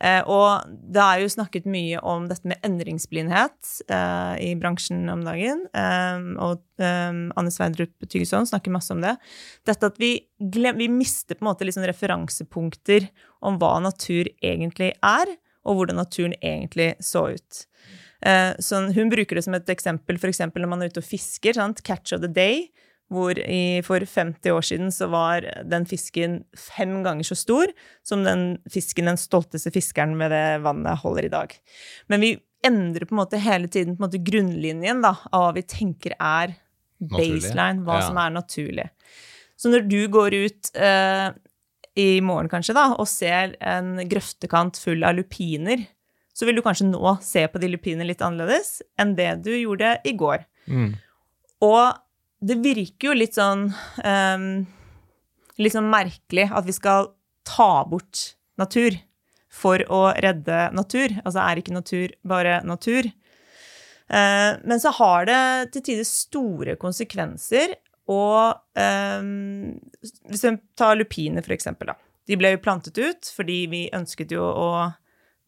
Eh, 0.00 0.22
og 0.28 0.66
det 0.66 1.02
er 1.02 1.22
jo 1.22 1.32
snakket 1.32 1.68
mye 1.70 2.00
om 2.04 2.26
dette 2.30 2.48
med 2.48 2.60
endringsblindhet 2.66 3.72
eh, 3.88 4.34
i 4.44 4.50
bransjen 4.60 5.06
om 5.12 5.24
dagen. 5.26 5.64
Eh, 5.72 6.28
og 6.42 6.62
eh, 6.82 7.22
Anne 7.38 7.52
Sveidrup 7.54 8.08
Tygeson 8.08 8.48
snakker 8.48 8.74
masse 8.74 8.92
om 8.94 9.02
det. 9.04 9.16
Dette 9.68 9.92
at 9.92 10.00
vi, 10.02 10.18
glem, 10.52 10.78
vi 10.80 10.90
mister 10.92 11.38
på 11.38 11.46
en 11.46 11.50
måte 11.50 11.68
liksom 11.68 11.86
referansepunkter 11.88 13.08
om 13.46 13.60
hva 13.60 13.76
natur 13.84 14.28
egentlig 14.44 14.92
er, 15.00 15.36
og 15.66 15.80
hvordan 15.80 15.98
naturen 15.98 16.36
egentlig 16.44 16.92
så 17.02 17.28
ut. 17.34 17.64
Eh, 18.26 18.52
sånn, 18.62 18.92
hun 18.96 19.10
bruker 19.12 19.38
det 19.38 19.44
som 19.46 19.56
et 19.56 19.70
eksempel 19.72 20.18
f.eks. 20.20 20.44
når 20.48 20.70
man 20.70 20.82
er 20.82 20.92
ute 20.92 21.02
og 21.02 21.08
fisker. 21.08 21.56
Sant? 21.58 21.82
Catch 21.86 22.14
of 22.16 22.22
the 22.24 22.30
day. 22.30 22.68
Hvor 23.12 23.38
i, 23.38 23.82
for 23.86 24.02
50 24.02 24.50
år 24.50 24.64
siden 24.66 24.88
så 24.90 25.06
var 25.12 25.44
den 25.70 25.84
fisken 25.86 26.40
fem 26.58 27.04
ganger 27.04 27.22
så 27.28 27.36
stor 27.38 27.70
som 28.02 28.24
den 28.26 28.58
fisken 28.72 29.06
den 29.06 29.16
stolteste 29.20 29.70
fiskeren 29.70 30.16
ved 30.18 30.32
det 30.34 30.44
vannet 30.64 30.98
holder 31.04 31.28
i 31.28 31.30
dag. 31.30 31.54
Men 32.10 32.24
vi 32.24 32.32
endrer 32.66 33.06
på 33.06 33.14
en 33.14 33.20
måte 33.20 33.38
hele 33.38 33.68
tiden 33.70 33.94
på 33.94 34.02
en 34.02 34.08
måte 34.08 34.22
grunnlinjen 34.26 35.04
da, 35.04 35.12
av 35.30 35.44
hva 35.44 35.52
vi 35.54 35.62
tenker 35.70 36.16
er 36.18 36.56
baseline, 36.98 37.84
hva 37.86 38.00
Ja. 38.00 38.06
som 38.08 38.18
er 38.18 38.30
naturlig. 38.34 38.88
Så 39.56 39.70
når 39.70 39.86
du 39.88 40.00
går 40.08 40.34
ut 40.34 40.70
eh, 40.74 41.30
i 41.96 42.20
morgen 42.20 42.48
kanskje 42.50 42.74
da, 42.74 42.88
og 42.98 43.06
ser 43.08 43.54
en 43.60 43.96
grøftekant 44.08 44.76
full 44.82 45.04
av 45.06 45.14
lupiner, 45.14 45.86
så 46.34 46.44
vil 46.44 46.56
du 46.58 46.62
kanskje 46.64 46.90
nå 46.90 47.14
se 47.22 47.46
på 47.48 47.60
de 47.62 47.70
lupinene 47.72 48.04
litt 48.10 48.20
annerledes 48.20 48.82
enn 48.98 49.14
det 49.16 49.30
du 49.46 49.52
gjorde 49.54 49.94
i 50.04 50.12
går. 50.12 50.42
Og 51.64 51.94
det 52.44 52.58
virker 52.60 53.10
jo 53.10 53.16
litt 53.16 53.36
sånn 53.36 53.68
um, 54.04 54.48
Litt 55.56 55.72
sånn 55.72 55.88
merkelig 55.88 56.50
at 56.52 56.66
vi 56.66 56.74
skal 56.76 57.14
ta 57.48 57.86
bort 57.88 58.34
natur 58.60 58.98
for 59.48 59.80
å 59.88 60.10
redde 60.20 60.66
natur. 60.76 61.14
Altså 61.22 61.40
er 61.40 61.60
ikke 61.62 61.72
natur 61.72 62.12
bare 62.28 62.58
natur? 62.68 63.08
Uh, 64.12 64.60
men 64.68 64.82
så 64.82 64.92
har 64.98 65.24
det 65.30 65.38
til 65.72 65.86
tider 65.86 66.04
store 66.04 66.76
konsekvenser. 66.76 67.72
Og 68.12 68.52
um, 68.76 69.72
hvis 70.28 70.44
vi 70.44 70.52
tar 70.76 71.00
lupiner, 71.00 71.40
for 71.46 71.56
eksempel, 71.56 71.94
da. 71.94 71.96
De 72.28 72.36
ble 72.36 72.52
jo 72.52 72.62
plantet 72.62 73.00
ut 73.00 73.32
fordi 73.32 73.62
vi 73.72 73.82
ønsket 73.96 74.36
jo 74.36 74.44
å 74.44 74.68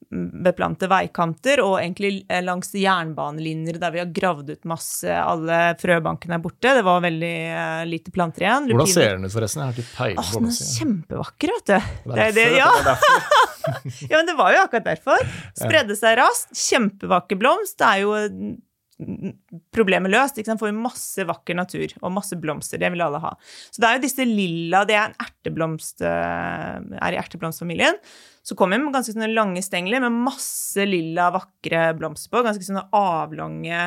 beplante 0.08 0.88
veikanter, 0.88 1.61
og 1.61 1.74
egentlig 1.82 2.22
eh, 2.32 2.40
langs 2.44 2.70
jernbanelinjer 2.72 3.76
der 3.80 3.92
vi 3.92 4.00
har 4.00 4.12
gravd 4.14 4.54
ut 4.54 4.68
masse. 4.70 5.08
Alle 5.12 5.58
frøbankene 5.80 6.38
er 6.38 6.44
borte. 6.44 6.72
Det 6.78 6.84
var 6.87 7.02
veldig 7.04 7.34
uh, 7.52 7.82
lite 7.88 8.14
planter 8.14 8.46
igjen. 8.46 8.70
Hvordan 8.72 8.92
ser 8.94 9.16
den 9.16 9.28
ut, 9.28 9.34
forresten? 9.34 9.64
Jeg 9.64 9.68
har 9.68 9.82
ikke 9.82 9.96
peiling 9.98 10.30
den 10.38 10.48
er 10.48 10.61
kjempevakker, 10.78 11.52
vet 11.56 11.66
du. 11.68 11.74
Det 11.74 12.14
er 12.14 12.22
derfor, 12.22 12.38
det, 12.38 12.46
ja. 12.56 12.70
det 12.70 12.80
er 12.80 12.88
derfor. 12.88 13.44
ja, 14.08 14.14
men 14.14 14.30
det 14.30 14.38
var 14.38 14.54
jo 14.54 14.62
akkurat 14.62 14.88
derfor. 14.94 15.28
Spredde 15.58 15.98
seg 15.98 16.16
raskt. 16.22 16.56
Kjempevakker 16.56 17.40
blomst. 17.42 17.76
Det 17.82 17.90
er 17.90 18.02
jo 18.06 18.14
mm, 18.16 19.37
problemet 19.76 20.14
løst. 20.14 20.40
Ikke 20.40 20.54
sant? 20.54 20.62
Får 20.62 20.72
vi 20.72 20.87
masse 20.88 21.28
vakker 21.28 21.58
natur 21.58 21.92
og 22.00 22.16
masse 22.16 22.40
blomster. 22.40 22.80
Det 22.80 22.94
vil 22.96 23.04
alle 23.04 23.20
ha. 23.26 23.34
Så 23.68 23.84
det 23.84 23.90
er 23.90 24.00
jo 24.00 24.06
disse 24.08 24.24
lilla 24.28 24.87
Det 24.88 24.96
er 24.96 25.11
en 25.11 25.20
erteblomst 25.28 26.06
eh, 26.06 26.74
Er 26.96 27.12
i 27.12 27.20
erteblomstfamilien. 27.20 28.00
Så 28.48 28.56
kommer 28.56 28.78
de 28.78 28.87
med 28.87 28.94
ganske 28.96 29.12
sånne 29.12 29.28
lange 29.34 29.61
stengler 29.64 30.00
med 30.00 30.14
masse 30.24 30.84
lilla, 30.88 31.26
vakre 31.34 31.90
blomster 31.98 32.32
på. 32.32 32.40
Ganske 32.46 32.64
sånne 32.64 32.87
avlange 32.96 33.80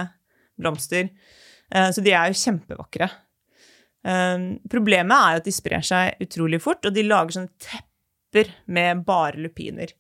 blomster. 0.59 1.09
Eh, 1.73 1.89
Så 1.89 2.03
de 2.05 2.13
er 2.13 2.29
jo 2.29 2.37
kjempevakre. 2.37 3.07
Eh, 4.05 4.43
Problemet 4.69 5.17
er 5.17 5.39
at 5.41 5.47
de 5.49 5.55
sprer 5.55 5.81
seg 5.81 6.21
utrolig 6.21 6.61
fort, 6.61 6.85
og 6.85 6.93
de 6.93 7.07
lager 7.07 7.39
sånne 7.39 7.65
tepper 7.65 8.53
med 8.67 9.01
bare 9.07 9.41
lupiner. 9.41 9.95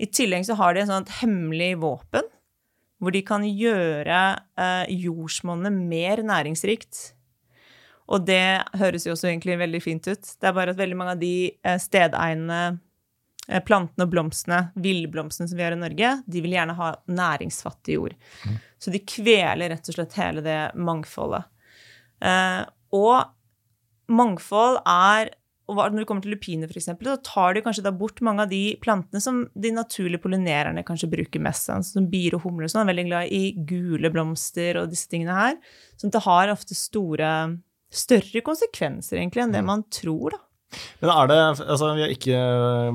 I 0.00 0.08
tillegg 0.10 0.46
så 0.48 0.56
har 0.58 0.74
de 0.74 0.82
et 0.82 0.90
sånt 0.90 1.14
hemmelig 1.20 1.74
våpen, 1.78 2.26
hvor 3.00 3.12
de 3.14 3.22
kan 3.22 3.44
gjøre 3.46 4.18
eh, 4.58 4.90
jordsmonnet 5.06 5.72
mer 5.72 6.24
næringsrikt. 6.26 7.12
Og 8.10 8.24
det 8.26 8.64
høres 8.80 9.06
jo 9.06 9.14
også 9.14 9.28
egentlig 9.30 9.60
veldig 9.60 9.80
fint 9.84 10.08
ut. 10.10 10.32
Det 10.40 10.48
er 10.48 10.56
bare 10.56 10.74
at 10.74 10.80
veldig 10.80 10.96
mange 10.98 11.14
av 11.14 11.20
de 11.22 11.34
eh, 11.62 11.78
plantene 13.66 14.06
og 14.06 14.12
blomstene, 14.12 14.60
villblomstene 14.78 15.50
som 15.50 15.58
vi 15.58 15.64
har 15.64 15.74
i 15.74 15.80
Norge, 15.80 16.12
de 16.26 16.42
vil 16.44 16.54
gjerne 16.54 16.76
ha 16.78 16.90
næringsfattig 17.10 17.96
jord. 17.96 18.14
Så 18.78 18.92
de 18.94 19.02
kveler 19.02 19.72
rett 19.72 19.90
og 19.90 19.96
slett 19.96 20.16
hele 20.20 20.44
det 20.44 20.60
mangfoldet. 20.78 21.48
Eh, 22.20 22.62
og 22.96 24.10
mangfold 24.10 24.80
er 24.84 25.34
og 25.70 25.78
når 25.78 26.02
det 26.02 26.06
kommer 26.08 26.24
til 26.24 26.34
lupiner, 26.34 26.70
eksempel, 26.74 27.06
så 27.12 27.20
tar 27.22 27.54
de 27.54 27.62
kanskje 27.62 27.84
da 27.86 27.92
bort 27.94 28.18
mange 28.26 28.42
av 28.42 28.50
de 28.50 28.74
plantene 28.82 29.22
som 29.22 29.44
de 29.54 29.70
naturlige 29.70 30.22
pollinererne 30.24 30.82
kanskje 30.86 31.10
bruker 31.12 31.42
mest, 31.44 31.68
sånn 31.68 31.86
som 31.86 32.08
bier 32.10 32.34
og 32.34 32.42
humler 32.42 32.66
og 32.66 32.72
sånn, 32.72 32.82
er 32.82 32.90
veldig 32.90 33.06
glad 33.06 33.34
i 33.36 33.42
gule 33.68 34.10
blomster 34.10 34.80
og 34.80 34.90
disse 34.90 35.06
tingene 35.10 35.36
her. 35.36 35.60
Så 35.94 36.10
det 36.10 36.24
har 36.26 36.50
ofte 36.50 36.74
store, 36.74 37.30
større 37.86 38.42
konsekvenser 38.46 39.20
egentlig 39.20 39.44
enn 39.44 39.54
det 39.54 39.62
man 39.66 39.86
tror, 39.94 40.34
da. 40.34 40.42
Men 41.00 41.10
er 41.10 41.30
det, 41.30 41.38
altså 41.64 41.88
Vi 41.96 42.02
har 42.04 42.12
ikke 42.14 42.40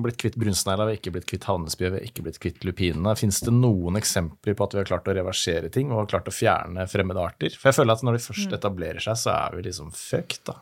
blitt 0.04 0.20
kvitt 0.22 0.38
brunsnegla, 0.40 0.86
vi 0.88 0.96
har 0.96 1.00
ikke 1.00 1.16
blitt 1.18 1.28
kvitt 1.30 1.48
havnespyet, 1.50 1.92
vi 1.92 2.00
har 2.00 2.08
ikke 2.08 2.24
blitt 2.26 2.40
kvitt 2.44 2.64
lupinene. 2.68 3.16
Fins 3.20 3.42
det 3.44 3.54
noen 3.56 4.00
eksempler 4.00 4.56
på 4.56 4.68
at 4.68 4.76
vi 4.76 4.82
har 4.82 4.88
klart 4.92 5.10
å 5.12 5.16
reversere 5.18 5.72
ting 5.74 5.92
og 5.92 6.04
har 6.04 6.14
klart 6.16 6.32
å 6.32 6.36
fjerne 6.36 6.88
fremmede 6.92 7.24
arter? 7.24 7.58
For 7.60 7.72
jeg 7.72 7.82
føler 7.82 7.98
at 7.98 8.06
når 8.08 8.18
de 8.18 8.24
først 8.30 8.56
etablerer 8.60 9.04
seg, 9.04 9.20
så 9.20 9.34
er 9.36 9.60
vi 9.60 9.68
liksom 9.68 9.92
fucked, 9.96 10.46
da. 10.52 10.60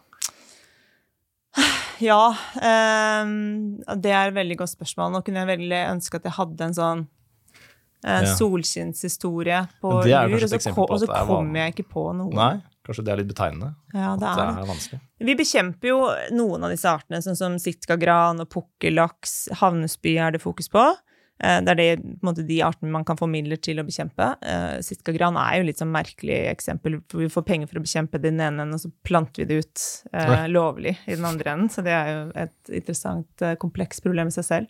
Ja, 2.02 2.34
ehm, 2.58 3.82
det 4.02 4.12
er 4.12 4.32
et 4.32 4.36
veldig 4.36 4.58
godt 4.64 4.74
spørsmål. 4.74 5.12
Nå 5.14 5.22
kunne 5.26 5.44
jeg 5.44 5.52
veldig 5.54 5.82
ønske 5.94 6.20
at 6.20 6.26
jeg 6.28 6.36
hadde 6.40 6.66
en 6.66 6.78
sånn 6.78 7.04
eh, 8.02 8.26
solskinnshistorie 8.34 9.60
på 9.84 9.92
lur, 10.02 10.34
og 10.34 10.98
så, 11.00 11.10
kommer 11.30 11.62
jeg 11.62 11.76
ikke 11.76 11.90
på 11.94 12.08
noe. 12.18 12.34
Nei, 12.34 12.56
kanskje 12.86 13.06
det 13.06 13.14
er 13.14 13.22
litt 13.22 13.32
betegnende. 13.32 13.74
Ja, 13.94 14.14
det 14.20 14.28
er 14.28 14.42
det 14.44 14.64
er 14.66 14.70
vanskelig. 14.74 15.00
Vi 15.24 15.36
bekjemper 15.40 15.88
jo 15.94 16.02
noen 16.36 16.66
av 16.68 16.74
disse 16.74 16.92
artene, 16.92 17.22
sånn 17.24 17.38
som 17.40 17.58
sitkagran 17.62 18.44
og 18.44 18.50
pukkellaks. 18.52 19.50
Havnespy 19.62 20.18
er 20.20 20.36
det 20.36 20.42
fokus 20.44 20.68
på. 20.74 20.84
Eh, 21.44 21.62
Det 21.64 21.72
er 21.74 21.80
det, 21.80 22.20
måte, 22.22 22.46
de 22.48 22.60
artene 22.64 22.92
man 22.92 23.06
kan 23.08 23.18
få 23.18 23.28
midler 23.28 23.58
til 23.58 23.80
å 23.82 23.88
bekjempe. 23.88 24.36
Eh, 24.44 24.78
Sitkagran 24.86 25.40
er 25.40 25.58
jo 25.62 25.68
litt 25.70 25.80
sånn 25.82 25.92
merkelig 25.96 26.42
eksempel. 26.52 27.00
for 27.10 27.24
Vi 27.24 27.32
får 27.32 27.46
penger 27.48 27.68
for 27.72 27.80
å 27.80 27.86
bekjempe 27.88 28.20
det 28.22 28.28
i 28.30 28.36
den 28.36 28.40
ene 28.44 28.62
enden, 28.68 28.76
og 28.76 28.84
så 28.84 28.92
planter 29.04 29.44
vi 29.44 29.50
det 29.50 29.64
ut 29.64 29.88
eh, 30.14 30.48
lovlig 30.48 30.98
i 31.08 31.16
den 31.16 31.26
andre 31.26 31.56
enden. 31.56 31.70
Så 31.74 31.84
det 31.84 31.96
er 31.96 32.12
jo 32.14 32.32
et 32.36 32.74
interessant, 32.82 33.32
eh, 33.42 33.56
komplekst 33.56 34.04
problem 34.04 34.28
i 34.28 34.36
seg 34.36 34.46
selv. 34.46 34.68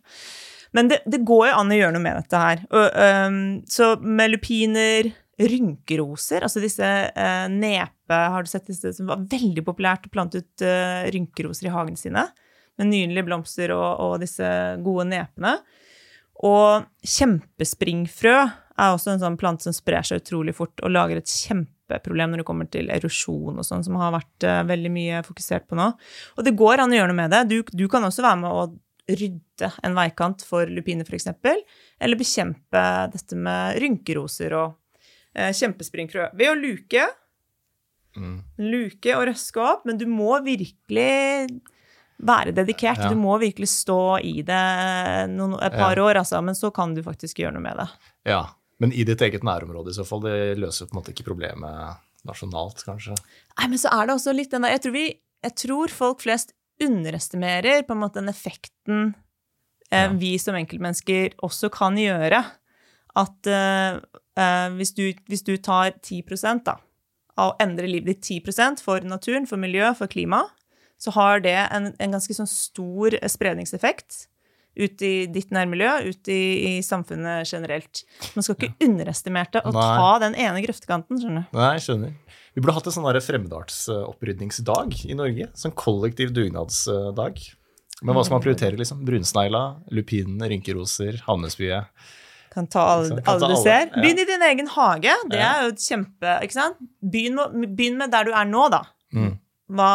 Men 0.73 0.88
det, 0.89 1.04
det 1.06 1.19
går 1.21 1.49
jo 1.52 1.58
an 1.60 1.69
å 1.69 1.76
gjøre 1.78 1.93
noe 1.93 2.02
med 2.02 2.15
dette 2.17 2.39
her. 2.41 2.63
Og, 2.73 2.95
um, 3.30 3.36
så 3.69 3.91
med 4.02 4.32
lupiner, 4.34 5.12
rynkeroser, 5.41 6.45
altså 6.45 6.61
disse 6.61 6.85
eh, 6.85 7.45
nepe 7.49 8.13
Har 8.13 8.45
du 8.45 8.49
sett 8.51 8.67
disse 8.69 8.91
som 8.93 9.07
var 9.09 9.23
veldig 9.29 9.63
populært 9.65 10.05
å 10.05 10.11
plante 10.13 10.43
ut 10.43 10.65
eh, 10.65 11.09
rynkeroser 11.13 11.69
i 11.69 11.73
hagene 11.73 11.99
sine? 11.99 12.27
Med 12.77 12.89
nydelige 12.89 13.25
blomster 13.27 13.73
og, 13.73 13.87
og 14.01 14.13
disse 14.21 14.45
gode 14.85 15.07
nepene. 15.09 15.55
Og 16.45 16.85
kjempespringfrø 17.05 18.35
er 18.73 18.89
også 18.89 19.13
en 19.13 19.21
sånn 19.21 19.37
plante 19.37 19.67
som 19.67 19.75
sprer 19.75 20.05
seg 20.05 20.23
utrolig 20.23 20.55
fort 20.57 20.81
og 20.81 20.93
lager 20.93 21.19
et 21.19 21.29
kjempeproblem 21.29 22.33
når 22.33 22.41
det 22.41 22.47
kommer 22.47 22.69
til 22.73 22.89
erosjon 22.93 23.59
og 23.59 23.65
sånn, 23.67 23.85
som 23.85 23.97
har 24.01 24.15
vært 24.15 24.47
eh, 24.49 24.61
veldig 24.69 24.93
mye 24.93 25.25
fokusert 25.25 25.69
på 25.69 25.77
nå. 25.79 25.91
Og 26.37 26.45
det 26.45 26.57
går 26.59 26.83
an 26.83 26.93
å 26.93 26.99
gjøre 26.99 27.13
noe 27.13 27.21
med 27.23 27.33
det. 27.33 27.43
Du, 27.49 27.59
du 27.73 27.85
kan 27.91 28.05
også 28.05 28.25
være 28.25 28.41
med 28.43 28.53
å 28.53 28.67
rydde 29.09 29.69
en 29.83 29.97
veikant 29.97 30.45
for 30.47 30.69
lupiner, 30.69 31.07
f.eks., 31.07 31.27
eller 31.99 32.19
bekjempe 32.19 32.83
dette 33.13 33.37
med 33.37 33.81
rynkeroser 33.83 34.55
og 34.61 34.77
kjempespringfrø 35.33 36.29
ved 36.37 36.51
å 36.51 36.55
luke. 36.57 37.05
Mm. 38.13 38.39
Luke 38.61 39.15
og 39.17 39.27
røske 39.31 39.61
opp, 39.63 39.85
men 39.89 39.97
du 39.97 40.05
må 40.09 40.35
virkelig 40.45 41.47
være 42.23 42.53
dedikert. 42.55 43.01
Ja. 43.01 43.09
Du 43.11 43.17
må 43.19 43.35
virkelig 43.41 43.71
stå 43.73 44.19
i 44.23 44.41
det 44.45 44.59
noen, 45.33 45.55
et 45.65 45.73
par 45.75 45.97
år, 45.99 46.19
altså, 46.21 46.39
men 46.45 46.55
så 46.55 46.69
kan 46.75 46.93
du 46.95 47.01
faktisk 47.05 47.41
gjøre 47.41 47.55
noe 47.57 47.65
med 47.65 47.81
det. 47.81 47.87
Ja, 48.29 48.43
men 48.83 48.93
i 48.93 49.05
ditt 49.07 49.21
eget 49.25 49.43
nærområde 49.45 49.91
i 49.91 49.97
så 49.97 50.05
fall. 50.07 50.21
Det 50.25 50.59
løser 50.61 50.87
på 50.89 50.95
en 50.95 51.01
måte 51.01 51.13
ikke 51.15 51.25
problemet 51.27 51.99
nasjonalt, 52.27 52.85
kanskje. 52.87 53.17
Nei, 53.57 53.67
men 53.73 53.81
så 53.81 53.91
er 53.91 54.07
det 54.07 54.15
også 54.15 54.33
litt 54.35 54.53
den 54.53 54.63
der 54.63 54.77
Jeg 54.77 54.83
tror, 54.85 54.93
vi, 54.95 55.05
jeg 55.43 55.55
tror 55.59 55.91
folk 55.91 56.21
flest 56.23 56.53
underestimerer 56.83 57.83
på 57.85 57.95
en 57.95 58.01
måte 58.01 58.21
den 58.21 58.31
effekten 58.31 59.01
eh, 59.91 60.05
Ja. 60.05 60.07
vi 60.17 60.37
som 60.41 60.55
enkeltmennesker 60.57 61.35
også 61.43 61.69
kan 61.73 61.97
gjøre. 61.99 62.39
At 63.19 63.49
eh, 63.49 63.99
eh, 64.39 64.67
hvis, 64.80 64.93
du, 64.97 65.06
hvis 65.30 65.45
du 65.45 65.56
tar 65.58 65.93
10 66.02 66.23
da, 66.65 66.78
av 67.38 67.54
å 67.54 67.56
endre 67.62 67.89
livet 67.89 68.17
ditt 68.23 68.43
10% 68.45 68.82
for 68.84 69.06
naturen, 69.06 69.47
for 69.49 69.62
miljø, 69.62 69.93
for 69.97 70.10
klima, 70.10 70.45
så 71.02 71.13
har 71.17 71.43
det 71.43 71.58
en, 71.73 71.91
en 71.99 72.15
ganske 72.15 72.36
sånn 72.38 72.49
stor 72.49 73.17
spredningseffekt 73.30 74.28
ut 74.73 75.04
i 75.06 75.28
ditt 75.30 75.52
nærmiljø, 75.54 75.91
ut 76.10 76.30
i, 76.34 76.43
i 76.71 76.84
samfunnet 76.86 77.45
generelt. 77.49 78.04
Man 78.34 78.45
skal 78.45 78.58
ikke 78.58 78.88
underestimere 78.88 79.52
det 79.54 79.62
å 79.67 79.73
Nei. 79.76 79.89
ta 79.99 80.13
den 80.23 80.38
ene 80.39 80.63
grøftekanten, 80.65 81.19
skjønner 81.21 81.45
du. 81.45 81.58
Nei, 81.60 81.73
skjønner. 81.84 82.15
Vi 82.54 82.62
burde 82.62 82.76
hatt 82.78 82.89
en 82.89 82.95
sånn 82.95 83.21
fremmedartsopprydningsdag 83.28 84.97
i 85.10 85.17
Norge. 85.17 85.49
Sånn 85.58 85.76
kollektiv 85.78 86.34
dugnadsdag. 86.34 87.43
Men 88.02 88.17
hva 88.17 88.26
skal 88.26 88.38
man 88.38 88.45
prioritere, 88.45 88.80
liksom? 88.80 89.06
Brunsnegla, 89.06 89.63
lupinene, 89.93 90.49
rynkeroser, 90.52 91.21
havnespyet. 91.28 92.10
Kan 92.53 92.67
ta 92.69 92.83
alle? 92.95 93.21
Kan 93.21 93.33
alle 93.33 93.39
du 93.39 93.45
alle, 93.51 93.61
ser. 93.63 93.89
Begynn 93.95 94.21
i 94.21 94.27
din 94.29 94.45
egen 94.49 94.69
hage. 94.75 95.15
Det 95.31 95.39
er 95.41 95.65
jo 95.65 95.71
et 95.73 95.81
kjempe 95.83 96.35
Ikke 96.45 96.57
sant? 96.57 96.77
Begynn 97.01 97.39
med, 97.39 97.71
begynn 97.77 97.97
med 98.01 98.13
der 98.13 98.27
du 98.29 98.33
er 98.35 98.49
nå, 98.49 98.67
da. 98.73 98.83
Mm. 99.13 99.33
Hva, 99.73 99.89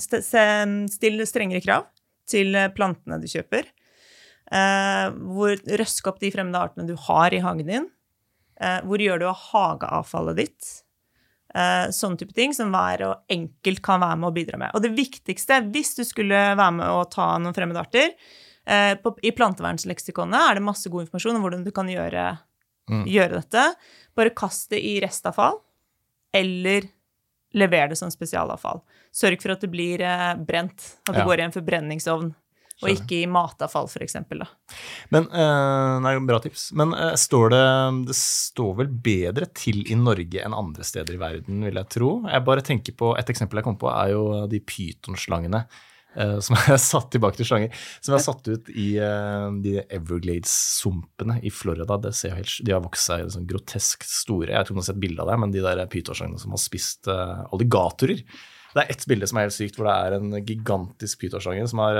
still 0.00 1.22
strengere 1.28 1.62
krav 1.62 1.86
til 2.30 2.56
eh, 2.58 2.70
plantene 2.74 3.20
du 3.22 3.28
kjøper. 3.30 3.68
Eh, 4.50 5.06
hvor 5.34 5.54
Røsk 5.78 6.10
opp 6.10 6.20
de 6.22 6.32
fremmede 6.34 6.62
artene 6.62 6.88
du 6.88 6.96
har 7.08 7.34
i 7.34 7.42
hagen 7.44 7.70
din. 7.70 7.88
Eh, 8.60 8.80
hvor 8.86 9.02
gjør 9.02 9.22
du 9.22 9.26
av 9.30 9.42
hageavfallet 9.50 10.40
ditt? 10.42 10.70
Eh, 11.54 11.88
sånne 11.94 12.20
type 12.20 12.34
ting 12.36 12.54
som 12.54 12.70
hver 12.74 13.06
og 13.08 13.32
enkelt 13.32 13.82
kan 13.86 14.02
være 14.02 14.18
med 14.20 14.30
å 14.30 14.34
bidra 14.34 14.60
med. 14.60 14.74
Og 14.74 14.84
det 14.84 14.92
viktigste, 14.98 15.62
hvis 15.74 15.96
du 15.98 16.04
skulle 16.06 16.42
være 16.54 16.74
med 16.76 16.90
å 16.90 17.04
ta 17.10 17.32
noen 17.38 17.56
fremmede 17.56 17.82
arter 17.82 18.14
på, 19.02 19.12
I 19.26 19.32
plantevernleksikonet 19.36 20.50
er 20.50 20.58
det 20.60 20.62
masse 20.66 20.90
god 20.92 21.06
informasjon 21.06 21.36
om 21.38 21.42
hvordan 21.46 21.64
du 21.66 21.72
kan 21.74 21.90
gjøre, 21.90 22.28
Mm. 22.90 23.04
gjøre 23.06 23.36
dette. 23.38 23.64
Bare 24.18 24.30
kast 24.34 24.70
det 24.72 24.80
i 24.82 24.96
restavfall, 25.02 25.60
eller 26.34 26.88
lever 27.54 27.88
det 27.92 27.98
som 27.98 28.10
spesialavfall. 28.10 28.80
Sørg 29.14 29.40
for 29.42 29.52
at 29.54 29.60
det 29.62 29.70
blir 29.70 30.00
eh, 30.02 30.34
brent, 30.34 30.96
at 31.06 31.14
det 31.14 31.20
Ja. 31.22 31.26
går 31.28 31.38
i 31.38 31.44
en 31.48 31.52
forbrenningsovn. 31.54 32.34
Og 32.82 32.88
ikke 32.88 33.18
i 33.22 33.26
matavfall, 33.28 33.86
for 33.92 34.00
eksempel. 34.00 34.38
Da. 34.40 34.46
Men, 35.12 35.24
eh, 35.28 35.98
nei, 36.00 36.14
bra 36.24 36.38
tips. 36.40 36.72
Men 36.72 36.94
eh, 36.94 37.12
står 37.14 37.50
det 37.52 38.06
Det 38.08 38.14
står 38.16 38.74
vel 38.78 38.86
bedre 38.88 39.46
til 39.52 39.82
i 39.84 39.94
Norge 39.94 40.40
enn 40.42 40.54
andre 40.56 40.82
steder 40.82 41.14
i 41.14 41.20
verden, 41.20 41.62
vil 41.62 41.74
jeg 41.74 41.88
tro. 41.90 42.22
Jeg 42.26 42.42
bare 42.46 42.62
tenker 42.62 42.96
på, 42.96 43.12
Et 43.18 43.26
eksempel 43.28 43.56
jeg 43.60 43.64
kom 43.64 43.76
på, 43.76 43.90
er 43.92 44.12
jo 44.14 44.46
de 44.48 44.58
pytonslangene. 44.60 45.66
Eh, 46.16 46.36
som 46.44 46.56
er 46.58 46.78
satt 46.90 47.10
tilbake 47.14 47.40
til 47.40 47.48
slanger. 47.48 47.82
Som 48.04 48.16
er 48.16 48.24
satt 48.24 48.48
ut 48.50 48.70
i 48.72 48.92
eh, 49.02 49.48
de 49.64 49.76
Everglades-sumpene 49.86 51.40
i 51.46 51.52
Florida. 51.54 51.98
Helt, 52.36 52.56
de 52.66 52.74
har 52.74 52.84
vokst 52.84 53.10
seg 53.10 53.26
sånn 53.34 53.48
grotesk 53.50 54.06
store. 54.08 54.52
Jeg 54.52 54.58
vet 54.58 54.70
ikke 54.70 54.78
du 54.78 54.82
har 54.82 54.88
sett 54.92 55.04
bilde 55.04 55.26
av 55.26 55.32
det, 55.32 55.38
men 55.44 55.54
de 55.54 55.66
der 55.66 55.84
pytonslangene 55.92 56.42
som 56.42 56.56
har 56.56 56.62
spist 56.62 57.10
eh, 57.10 57.44
alligatorer. 57.50 58.24
Det 58.70 58.84
er 58.84 58.92
ett 58.94 59.06
bilde 59.10 59.26
som 59.26 59.40
er 59.40 59.48
helt 59.48 59.56
sykt, 59.56 59.78
hvor 59.78 59.88
det 59.88 59.96
er 59.98 60.18
en 60.20 60.34
gigantisk 60.46 61.24
pytonslange 61.24 61.64
som 61.72 61.80
har 61.82 61.96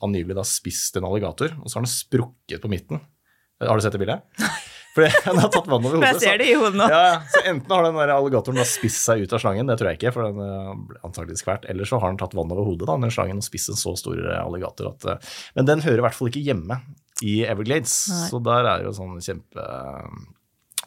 angivelig 0.00 0.46
spist 0.48 0.96
en 0.96 1.04
alligator, 1.04 1.52
og 1.60 1.68
så 1.68 1.76
har 1.76 1.84
den 1.84 1.92
sprukket 1.92 2.62
på 2.62 2.70
midten. 2.72 3.02
Har 3.60 3.76
du 3.76 3.84
sett 3.84 3.92
det 3.92 4.00
bildet? 4.00 4.24
For 4.94 5.06
den 5.06 5.40
har 5.42 5.50
tatt 5.50 5.66
vann 5.66 5.82
over 5.82 5.98
hodet. 5.98 6.10
jeg 6.12 6.22
ser 6.22 6.38
det 6.38 6.50
i 6.52 6.56
hodet 6.58 6.78
nå. 6.78 6.88
Ja, 6.90 7.00
ja. 7.08 7.16
så 7.32 7.42
enten 7.50 7.74
har 7.74 7.86
den 7.88 7.98
der 7.98 8.12
alligatoren 8.14 8.60
da 8.60 8.66
spist 8.68 9.00
seg 9.02 9.24
ut 9.24 9.34
av 9.34 9.42
slangen, 9.42 9.70
det 9.70 9.78
tror 9.80 9.90
jeg 9.90 10.00
ikke, 10.00 10.12
for 10.14 10.28
den 10.28 10.38
eh, 10.44 10.68
ble 10.90 11.00
antakeligvis 11.06 11.46
kvert, 11.46 11.66
eller 11.70 11.90
så 11.90 11.98
har 12.02 12.12
den 12.12 12.20
tatt 12.22 12.36
vann 12.38 12.54
over 12.54 12.68
hodet, 12.68 12.86
da, 12.86 12.98
den 13.02 13.14
slangen, 13.14 13.42
og 13.42 13.46
spist 13.46 13.72
en 13.72 13.80
så 13.80 13.96
stor 13.98 14.20
eh, 14.22 14.38
alligator 14.38 14.92
at 14.92 15.08
eh, 15.10 15.34
Men 15.58 15.72
den 15.72 15.82
hører 15.86 16.02
i 16.02 16.06
hvert 16.06 16.18
fall 16.18 16.30
ikke 16.30 16.44
hjemme 16.46 16.78
i 17.26 17.40
Everglades, 17.46 17.98
Nei. 18.12 18.22
så 18.30 18.40
der 18.46 18.70
er 18.70 18.86
jo 18.86 18.94
sånn 18.94 19.18
kjempe 19.24 19.66
eh, 19.66 20.24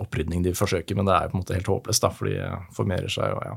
opprydning 0.04 0.44
de 0.46 0.54
forsøker, 0.56 0.98
men 0.98 1.08
det 1.08 1.16
er 1.16 1.28
jo 1.28 1.34
på 1.34 1.38
en 1.38 1.44
måte 1.44 1.58
helt 1.58 1.72
håpløst, 1.72 2.04
da, 2.04 2.12
for 2.14 2.30
de 2.30 2.40
eh, 2.48 2.66
formerer 2.78 3.12
seg 3.12 3.36
og 3.36 3.44
ja. 3.44 3.56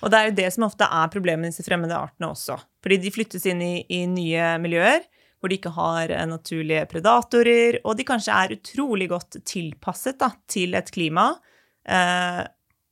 Og 0.00 0.12
det 0.12 0.18
er 0.18 0.28
jo 0.30 0.36
det 0.40 0.50
som 0.54 0.68
ofte 0.68 0.88
er 0.88 1.12
problemet 1.12 1.44
med 1.44 1.54
disse 1.54 1.66
fremmede 1.66 1.96
artene 1.98 2.30
også. 2.32 2.60
Fordi 2.84 3.00
de 3.02 3.12
flyttes 3.14 3.46
inn 3.50 3.64
i, 3.64 3.74
i 3.92 4.04
nye 4.08 4.54
miljøer 4.62 5.04
hvor 5.40 5.48
de 5.52 5.56
ikke 5.56 5.72
har 5.72 6.12
eh, 6.12 6.26
naturlige 6.28 6.86
predatorer, 6.90 7.80
og 7.84 7.96
de 7.96 8.04
kanskje 8.08 8.36
er 8.36 8.56
utrolig 8.58 9.08
godt 9.08 9.40
tilpasset 9.48 10.18
da, 10.20 10.30
til 10.52 10.74
et 10.76 10.90
klima 10.92 11.30
eh, 11.88 12.42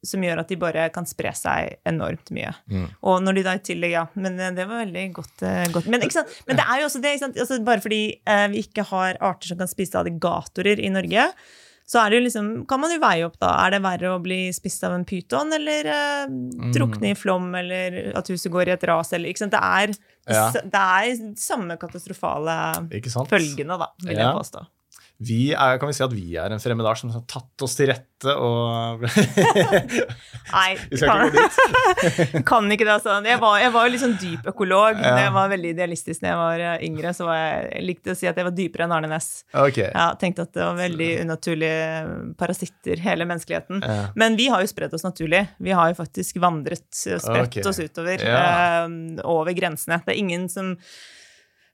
som 0.09 0.23
gjør 0.23 0.39
at 0.45 0.49
de 0.53 0.57
bare 0.61 0.85
kan 0.95 1.07
spre 1.11 1.33
seg 1.35 1.73
enormt 1.91 2.31
mye. 2.33 2.53
Mm. 2.71 2.85
Og 3.11 3.17
når 3.27 3.35
de 3.41 3.43
da 3.49 3.55
i 3.59 3.63
tillegg, 3.67 3.97
ja, 3.97 4.05
men 4.15 4.39
eh, 4.41 4.53
det 4.57 4.69
var 4.71 4.85
veldig 4.85 5.07
godt. 5.17 5.43
eh, 5.43 5.65
godt. 5.75 5.89
Men, 5.91 6.05
men 6.07 6.61
det 6.61 6.65
er 6.71 6.81
jo 6.85 6.87
også 6.91 7.01
det? 7.03 7.15
Altså, 7.29 7.59
bare 7.67 7.83
fordi 7.85 8.03
eh, 8.23 8.45
vi 8.55 8.63
ikke 8.63 8.85
har 8.93 9.19
arter 9.21 9.51
som 9.53 9.59
kan 9.59 9.71
spise 9.71 9.99
alligatorer 9.99 10.79
i 10.81 10.93
Norge, 10.95 11.27
så 11.89 12.03
er 12.03 12.13
det 12.13 12.19
jo 12.19 12.25
liksom, 12.27 12.49
kan 12.69 12.81
man 12.83 12.93
jo 12.93 13.01
veie 13.01 13.25
opp 13.27 13.39
da. 13.41 13.51
Er 13.65 13.73
det 13.75 13.79
verre 13.81 14.11
å 14.13 14.21
bli 14.23 14.51
spist 14.53 14.83
av 14.85 14.93
en 14.95 15.07
pyton, 15.09 15.51
eller 15.57 15.89
eh, 15.89 16.25
Mm. 16.29 16.73
drukne 16.75 17.11
i 17.11 17.17
flom, 17.17 17.47
eller 17.57 18.13
at 18.19 18.29
huset 18.29 18.53
går 18.53 18.69
i 18.69 18.73
et 18.75 18.83
ras, 18.91 19.13
eller 19.17 19.31
ikke 19.33 19.41
sant. 19.47 19.55
Det 19.55 19.61
er, 19.65 19.95
Ja. 20.29 20.49
det 20.53 20.81
er 20.81 21.23
samme 21.41 21.79
katastrofale 21.81 22.57
følgene, 23.31 23.79
da, 23.81 23.93
vil 24.05 24.17
jeg 24.19 24.35
påstå. 24.37 24.65
Vi 25.19 25.49
er, 25.51 25.79
kan 25.83 25.91
vi 25.91 25.95
si 25.97 26.03
at 26.05 26.13
vi 26.15 26.37
er 26.39 26.53
en 26.55 26.61
fremmed 26.63 26.87
art 26.87 27.01
som 27.01 27.11
har 27.11 27.25
tatt 27.27 27.63
oss 27.67 27.73
til 27.75 27.89
rette 27.91 28.35
og 28.39 29.03
Nei, 30.53 30.69
Vi 30.93 31.01
skal 31.01 31.25
ikke 31.25 31.25
gå 31.25 31.33
dit. 31.35 31.57
kan, 32.37 32.45
kan 32.47 32.71
ikke 32.71 32.87
det, 32.87 32.93
altså. 32.95 33.17
Jeg 33.27 33.41
var, 33.43 33.57
jeg 33.59 33.73
var 33.75 33.89
jo 33.89 33.93
litt 33.95 34.03
sånn 34.05 34.15
dyp 34.21 34.47
økolog. 34.53 35.03
Ja. 35.03 35.17
Jeg 35.25 35.35
var 35.35 35.51
veldig 35.51 35.75
idealistisk 35.75 36.23
da 36.23 36.31
jeg 36.31 36.41
var 36.41 36.65
eh, 36.69 36.87
yngre. 36.87 37.13
så 37.19 37.27
var 37.27 37.41
jeg, 37.41 37.67
jeg 37.73 37.87
likte 37.89 38.15
å 38.15 38.21
si 38.23 38.31
at 38.31 38.39
jeg 38.39 38.47
var 38.47 38.57
dypere 38.61 38.87
enn 38.87 38.95
Arne 38.95 39.11
Næss. 39.11 39.29
Okay. 39.67 39.91
Ja, 39.91 40.07
tenkte 40.23 40.47
at 40.47 40.55
det 40.55 40.63
var 40.63 40.79
veldig 40.79 41.11
unaturlige 41.27 41.85
parasitter, 42.39 43.03
hele 43.03 43.27
menneskeligheten. 43.27 43.83
Ja. 43.83 44.01
Men 44.23 44.39
vi 44.39 44.49
har 44.55 44.63
jo 44.63 44.71
spredt 44.71 44.95
oss 44.95 45.07
naturlig. 45.07 45.45
Vi 45.59 45.75
har 45.75 45.91
jo 45.91 45.99
faktisk 45.99 46.39
vandret 46.47 46.87
og 46.87 47.27
spredt 47.27 47.59
okay. 47.59 47.67
oss 47.67 47.83
utover. 47.83 48.23
Eh, 48.23 48.91
over 49.27 49.55
grensene. 49.59 49.99
Det 50.07 50.15
er 50.15 50.23
ingen 50.23 50.47
som 50.53 50.77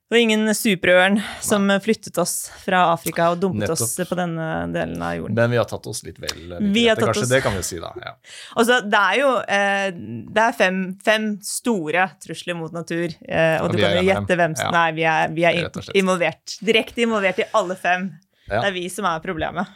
Det 0.04 0.14
var 0.14 0.20
ingen 0.20 0.50
superørn 0.54 1.16
som 1.40 1.64
flyttet 1.80 2.18
oss 2.20 2.50
fra 2.60 2.82
Afrika 2.92 3.30
og 3.32 3.38
dumpet 3.40 3.62
Nettopp. 3.64 3.80
oss 3.86 3.94
på 4.10 4.16
denne 4.18 4.48
delen 4.74 5.00
av 5.02 5.14
jorden. 5.16 5.34
Men 5.38 5.50
vi 5.54 5.56
har 5.56 5.64
tatt 5.70 5.86
oss 5.90 6.02
litt 6.04 6.18
vel 6.20 6.52
Vi 6.60 6.84
rette, 6.90 7.00
kanskje. 7.00 7.22
oss- 7.24 7.28
Det 7.32 7.40
kan 7.42 7.56
vi 7.56 7.62
si, 7.62 7.78
da. 7.80 7.90
Ja. 8.02 8.12
Altså, 8.54 8.76
det 8.84 9.00
er 9.00 9.18
jo 9.22 9.30
eh, 9.48 9.88
det 10.36 10.42
er 10.44 10.52
fem, 10.52 10.82
fem 11.02 11.30
store 11.42 12.04
trusler 12.22 12.54
mot 12.60 12.70
natur, 12.76 13.16
eh, 13.26 13.56
og 13.62 13.70
Og 13.70 13.72
du 13.72 13.78
er 13.80 13.88
kan 13.96 13.96
jo 14.04 14.10
gjette 14.12 14.36
hvem 14.36 14.56
som 14.60 14.66
Ja. 14.66 14.70
Nei, 14.76 14.92
vi 14.92 15.02
er, 15.08 15.28
vi 15.40 15.44
er 15.48 15.70
involvert. 15.96 16.58
Direkte 16.62 17.02
involvert 17.08 17.38
i 17.40 17.48
alle 17.54 17.74
fem. 17.74 18.10
Ja. 18.46 18.60
Det 18.60 18.68
er 18.68 18.72
vi 18.76 18.88
som 18.92 19.06
er 19.06 19.20
problemet. 19.24 19.66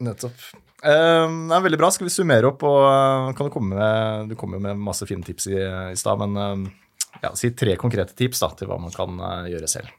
Nettopp. 0.00 0.32
Uh, 0.82 1.26
det 1.50 1.54
er 1.58 1.62
veldig 1.62 1.78
bra. 1.78 1.90
Skal 1.94 2.06
vi 2.06 2.10
summere 2.10 2.46
opp, 2.48 2.62
og 2.66 2.80
uh, 2.86 3.32
kan 3.38 3.46
du 3.46 3.52
komme 3.54 3.74
med 3.76 4.28
Du 4.30 4.34
kom 4.38 4.52
jo 4.54 4.58
med 4.62 4.78
masse 4.78 5.06
fine 5.06 5.22
tips 5.22 5.46
i, 5.46 5.58
i 5.92 5.94
stad, 5.98 6.18
men 6.22 6.36
eh, 6.36 6.70
ja, 7.22 7.32
si 7.38 7.52
tre 7.56 7.76
konkrete 7.80 8.16
tips 8.18 8.42
da, 8.42 8.52
til 8.58 8.70
hva 8.70 8.78
man 8.82 8.94
kan 8.94 9.18
eh, 9.18 9.52
gjøre 9.54 9.70
selv. 9.70 9.92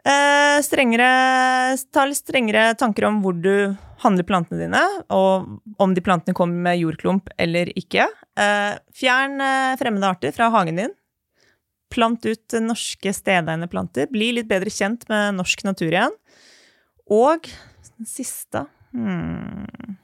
Eh, 0.00 0.58
strengere, 0.64 1.76
ta 1.92 2.06
litt 2.08 2.20
strengere 2.22 2.72
tanker 2.80 3.04
om 3.10 3.18
hvor 3.20 3.36
du 3.36 3.76
handler 4.00 4.24
plantene 4.24 4.62
dine, 4.62 4.80
og 5.12 5.82
om 5.82 5.92
de 5.94 6.04
plantene 6.04 6.36
kommer 6.36 6.62
med 6.70 6.80
jordklump 6.80 7.28
eller 7.40 7.72
ikke. 7.76 8.06
Eh, 8.40 8.72
fjern 8.96 9.36
eh, 9.44 9.76
fremmede 9.80 10.08
arter 10.08 10.32
fra 10.36 10.48
hagen 10.54 10.80
din. 10.80 10.96
Plant 11.92 12.24
ut 12.24 12.56
norske 12.62 13.12
stedegne 13.12 13.68
planter. 13.68 14.08
Bli 14.08 14.30
litt 14.38 14.48
bedre 14.48 14.72
kjent 14.72 15.04
med 15.10 15.36
norsk 15.36 15.66
natur 15.66 15.90
igjen. 15.90 16.14
Og 17.10 17.50
den 17.98 18.08
siste 18.08 18.64
hmm. 18.94 19.98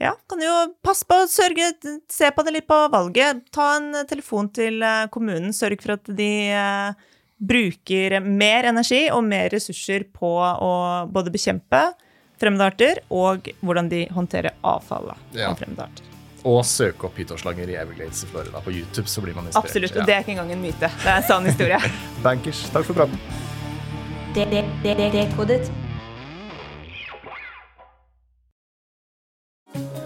Ja, 0.00 0.14
kan 0.30 0.40
jo 0.42 0.52
passe 0.84 1.04
på, 1.08 1.16
å 1.24 1.28
sørge, 1.28 1.72
se 2.10 2.30
på 2.32 2.44
det 2.46 2.54
litt 2.56 2.68
på 2.70 2.78
valget. 2.92 3.42
Ta 3.54 3.74
en 3.78 3.90
telefon 4.08 4.48
til 4.54 4.82
eh, 4.82 5.04
kommunen, 5.12 5.52
sørg 5.56 5.82
for 5.84 5.96
at 5.98 6.08
de 6.08 6.30
eh, 6.56 7.10
bruker 7.44 8.16
mer 8.24 8.70
energi 8.70 9.04
og 9.12 9.24
mer 9.28 9.52
ressurser 9.52 10.06
på 10.14 10.32
å 10.40 10.72
både 11.12 11.32
bekjempe 11.34 11.84
fremmede 12.40 12.66
arter 12.72 13.00
og 13.14 13.50
hvordan 13.62 13.88
de 13.92 14.06
håndterer 14.14 14.56
avfallet 14.66 15.36
Ja. 15.36 15.50
av 15.52 15.60
fremmede 15.60 15.86
arter. 15.86 16.10
Og 16.44 16.60
søke 16.68 17.06
opp 17.08 17.14
pytonslanger 17.16 17.70
i 17.72 17.76
Everglades 17.80 18.24
i 18.24 18.28
Florida 18.28 18.60
på 18.60 18.72
YouTube, 18.74 19.08
så 19.08 19.22
blir 19.24 19.32
man 19.36 19.46
inspirert. 19.48 19.64
Absolutt. 19.64 19.96
Og 19.96 20.06
det 20.06 20.14
er 20.14 20.20
ikke 20.26 20.34
engang 20.34 20.52
en 20.52 20.60
myte. 20.60 20.90
Det 21.00 21.08
er 21.08 21.22
en 21.22 21.28
sann 21.28 21.48
historie. 21.48 21.78
Bankers, 22.26 22.66
takk 22.74 22.84
for 22.84 23.00
praten. 23.00 23.16
Dekodet. 24.34 25.83